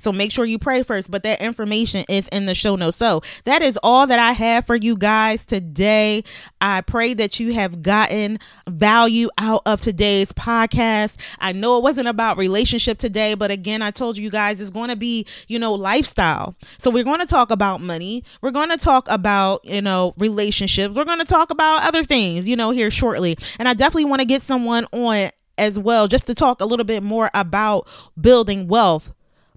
So 0.05 0.12
make 0.12 0.31
sure 0.31 0.45
you 0.45 0.59
pray 0.59 0.83
first, 0.83 1.11
but 1.11 1.23
that 1.23 1.40
information 1.40 2.05
is 2.11 2.29
in 2.29 2.45
the 2.45 2.55
show 2.55 2.77
notes. 2.77 2.99
So 2.99 3.23
that 3.45 3.62
is 3.62 3.79
all 3.83 4.07
that 4.07 4.19
I 4.19 4.33
have 4.33 4.67
for 4.67 4.77
you 4.77 4.97
guys 4.97 5.47
today. 5.47 6.25
I 6.61 6.83
pray 6.83 7.14
that 7.14 7.40
you 7.40 7.55
have 7.55 7.83
gotten 7.83 8.38
value 8.69 9.31
out 9.38 9.62
of 9.64 9.81
today's 9.81 10.31
podcast. 10.31 11.19
I 11.38 11.53
know 11.53 11.79
it 11.79 11.83
wasn't 11.83 12.09
about 12.09 12.37
relationship 12.37 12.99
today, 12.99 13.35
but 13.35 13.51
again, 13.51 13.81
I 13.81 13.90
told 13.90 14.19
you 14.19 14.29
guys 14.29 14.61
it's 14.61 14.71
going 14.71 14.90
to 14.90 14.97
be, 14.97 15.27
you 15.49 15.59
know, 15.59 15.73
lifestyle. 15.73 16.55
So 16.77 16.90
we're 16.90 17.05
going 17.05 17.21
to 17.21 17.27
talk 17.27 17.51
about 17.51 17.81
money. 17.81 18.25
We're 18.43 18.51
going 18.51 18.71
to 18.71 18.77
talk 18.77 19.09
about, 19.11 19.64
you 19.64 19.81
know, 19.81 20.12
relationships. 20.19 20.95
We're 20.95 21.07
going 21.07 21.21
to 21.21 21.25
talk 21.25 21.51
about 21.51 21.87
other 21.88 22.05
things, 22.05 22.47
you 22.47 22.57
know, 22.57 22.71
here 22.73 22.90
shortly. 22.90 23.38
And 23.59 23.67
I 23.69 23.73
definitely 23.73 24.05
want 24.05 24.21
to 24.21 24.27
get 24.27 24.43
someone 24.43 24.87
on 24.93 25.31
as 25.57 25.79
well 25.79 26.09
just 26.09 26.27
to 26.27 26.35
talk 26.35 26.61
a 26.61 26.67
little 26.67 26.85
bit 26.85 27.03
more 27.03 27.31
about 27.33 27.88
building 28.21 28.69
wealth 28.69 29.14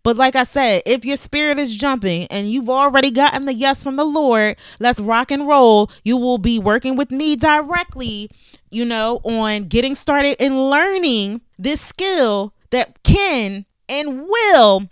but 0.07 0.15
like 0.15 0.37
I 0.37 0.45
said, 0.45 0.83
if 0.85 1.03
your 1.03 1.17
spirit 1.17 1.59
is 1.59 1.75
jumping 1.75 2.27
and 2.27 2.49
you've 2.49 2.69
already 2.69 3.11
gotten 3.11 3.43
the 3.43 3.53
yes 3.53 3.83
from 3.83 3.97
the 3.97 4.05
Lord, 4.05 4.55
let's 4.79 5.01
rock 5.01 5.31
and 5.31 5.45
roll. 5.45 5.91
You 6.05 6.15
will 6.15 6.37
be 6.37 6.59
working 6.59 6.95
with 6.95 7.11
me 7.11 7.35
directly, 7.35 8.31
you 8.71 8.85
know, 8.85 9.19
on 9.25 9.65
getting 9.65 9.95
started 9.95 10.37
and 10.39 10.69
learning 10.69 11.41
this 11.59 11.81
skill 11.81 12.53
that 12.69 13.03
can 13.03 13.65
and 13.89 14.21
will 14.29 14.89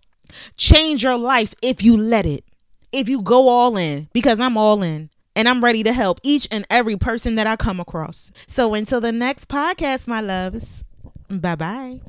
change 0.58 1.04
your 1.04 1.18
life 1.18 1.56
if 1.62 1.82
you 1.82 1.96
let 1.96 2.26
it. 2.26 2.44
If 2.92 3.08
you 3.08 3.22
go 3.22 3.48
all 3.48 3.78
in, 3.78 4.10
because 4.12 4.42
I'm 4.42 4.58
all 4.58 4.84
in 4.84 5.10
and 5.34 5.48
I'm 5.48 5.64
ready 5.64 5.82
to 5.84 5.94
help 5.94 6.20
each 6.24 6.46
and 6.52 6.68
every 6.70 6.98
person 6.98 7.36
that 7.36 7.48
I 7.48 7.56
come 7.56 7.80
across. 7.80 8.32
So 8.48 8.74
until 8.74 9.00
the 9.00 9.14
next 9.14 9.48
podcast, 9.48 10.10
my 10.10 10.20
loves, 10.20 10.84
bye 11.30 11.56
bye. 11.56 12.02